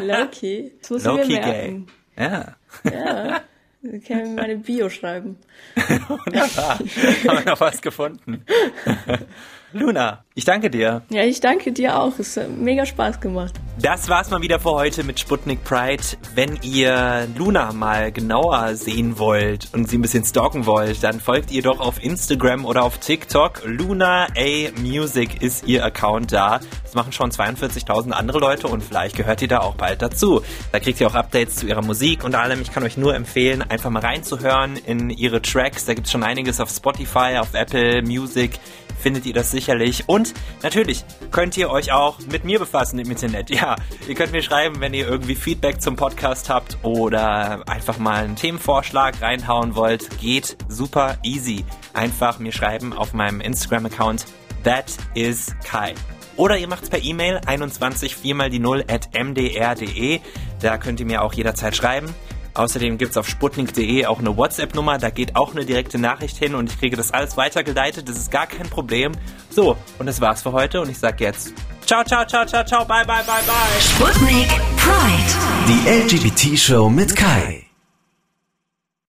Low-key? 0.00 0.72
Das 0.80 0.90
muss 0.90 1.04
low-key 1.04 1.40
gay. 1.40 1.82
Ja. 2.16 2.56
Ja. 2.84 3.40
Ich 3.82 4.04
kann 4.04 4.34
meine 4.34 4.56
Bio 4.56 4.90
schreiben. 4.90 5.38
Wunderbar. 5.76 6.78
Haben 6.78 6.84
wir 7.24 7.44
noch 7.46 7.60
was 7.60 7.80
gefunden. 7.80 8.44
Luna, 9.72 10.24
ich 10.34 10.44
danke 10.44 10.68
dir. 10.68 11.02
Ja, 11.10 11.22
ich 11.22 11.40
danke 11.40 11.70
dir 11.70 11.96
auch. 12.00 12.18
Es 12.18 12.36
hat 12.36 12.50
mega 12.50 12.84
Spaß 12.84 13.20
gemacht. 13.20 13.54
Das 13.80 14.08
war's 14.08 14.28
mal 14.28 14.42
wieder 14.42 14.58
für 14.58 14.72
heute 14.72 15.04
mit 15.04 15.20
Sputnik 15.20 15.62
Pride. 15.62 16.02
Wenn 16.34 16.58
ihr 16.62 17.28
Luna 17.38 17.72
mal 17.72 18.10
genauer 18.10 18.74
sehen 18.74 19.18
wollt 19.20 19.68
und 19.72 19.88
sie 19.88 19.98
ein 19.98 20.02
bisschen 20.02 20.24
stalken 20.24 20.66
wollt, 20.66 21.04
dann 21.04 21.20
folgt 21.20 21.52
ihr 21.52 21.62
doch 21.62 21.78
auf 21.78 22.02
Instagram 22.02 22.64
oder 22.64 22.82
auf 22.82 22.98
TikTok. 22.98 23.62
Luna 23.64 24.26
A 24.36 24.70
Music 24.80 25.40
ist 25.40 25.68
ihr 25.68 25.84
Account 25.84 26.32
da. 26.32 26.58
Das 26.82 26.94
machen 26.94 27.12
schon 27.12 27.30
42.000 27.30 28.10
andere 28.10 28.40
Leute 28.40 28.66
und 28.66 28.82
vielleicht 28.82 29.16
gehört 29.16 29.40
ihr 29.42 29.48
da 29.48 29.60
auch 29.60 29.76
bald 29.76 30.02
dazu. 30.02 30.42
Da 30.72 30.80
kriegt 30.80 31.00
ihr 31.00 31.06
auch 31.06 31.14
Updates 31.14 31.56
zu 31.56 31.68
ihrer 31.68 31.82
Musik 31.82 32.24
und 32.24 32.34
allem. 32.34 32.60
Ich 32.60 32.72
kann 32.72 32.82
euch 32.82 32.96
nur 32.96 33.14
empfehlen, 33.14 33.62
einfach 33.62 33.90
mal 33.90 34.02
reinzuhören 34.02 34.76
in 34.84 35.10
ihre 35.10 35.40
Tracks. 35.40 35.84
Da 35.84 35.94
gibt's 35.94 36.10
schon 36.10 36.24
einiges 36.24 36.60
auf 36.60 36.70
Spotify, 36.70 37.38
auf 37.38 37.54
Apple 37.54 38.02
Music 38.02 38.58
findet 39.00 39.26
ihr 39.26 39.32
das 39.32 39.50
sicherlich. 39.60 40.08
Und 40.08 40.32
natürlich 40.62 41.04
könnt 41.30 41.56
ihr 41.56 41.70
euch 41.70 41.92
auch 41.92 42.18
mit 42.30 42.44
mir 42.44 42.58
befassen 42.58 42.98
im 42.98 43.10
Internet. 43.10 43.50
Ja, 43.50 43.76
ihr 44.08 44.14
könnt 44.14 44.32
mir 44.32 44.42
schreiben, 44.42 44.80
wenn 44.80 44.94
ihr 44.94 45.06
irgendwie 45.06 45.34
Feedback 45.34 45.82
zum 45.82 45.96
Podcast 45.96 46.48
habt 46.48 46.78
oder 46.82 47.68
einfach 47.68 47.98
mal 47.98 48.24
einen 48.24 48.36
Themenvorschlag 48.36 49.20
reinhauen 49.20 49.74
wollt. 49.74 50.18
Geht 50.18 50.56
super 50.68 51.18
easy. 51.22 51.64
Einfach 51.92 52.38
mir 52.38 52.52
schreiben 52.52 52.94
auf 52.94 53.12
meinem 53.12 53.40
Instagram-Account. 53.40 54.24
That 54.64 54.86
is 55.14 55.54
Kai. 55.64 55.94
Oder 56.36 56.56
ihr 56.56 56.68
macht 56.68 56.84
es 56.84 56.90
per 56.90 57.02
E-Mail 57.02 57.40
21 57.44 58.16
4 58.16 58.34
mal 58.34 58.48
die 58.48 58.60
0 58.60 58.84
at 58.88 59.10
mdr.de. 59.12 60.20
Da 60.60 60.78
könnt 60.78 61.00
ihr 61.00 61.06
mir 61.06 61.22
auch 61.22 61.34
jederzeit 61.34 61.76
schreiben. 61.76 62.06
Außerdem 62.54 62.98
gibt 62.98 63.12
es 63.12 63.16
auf 63.16 63.28
sputnik.de 63.28 64.06
auch 64.06 64.18
eine 64.18 64.36
WhatsApp-Nummer, 64.36 64.98
da 64.98 65.10
geht 65.10 65.36
auch 65.36 65.52
eine 65.52 65.64
direkte 65.64 65.98
Nachricht 65.98 66.36
hin 66.36 66.54
und 66.54 66.70
ich 66.70 66.78
kriege 66.78 66.96
das 66.96 67.12
alles 67.12 67.36
weitergeleitet, 67.36 68.08
das 68.08 68.16
ist 68.16 68.30
gar 68.30 68.46
kein 68.46 68.68
Problem. 68.68 69.12
So, 69.50 69.76
und 69.98 70.06
das 70.06 70.20
war's 70.20 70.42
für 70.42 70.52
heute 70.52 70.80
und 70.80 70.90
ich 70.90 70.98
sag 70.98 71.20
jetzt 71.20 71.52
ciao, 71.86 72.04
ciao, 72.04 72.24
ciao, 72.24 72.44
ciao, 72.46 72.64
ciao, 72.64 72.84
bye, 72.84 73.04
bye, 73.04 73.22
bye, 73.24 73.42
bye. 73.46 73.80
Sputnik 73.80 74.48
Pride. 74.76 75.32
Die 75.68 75.88
LGBT-Show 75.88 76.88
mit 76.88 77.16
Kai. 77.16 77.69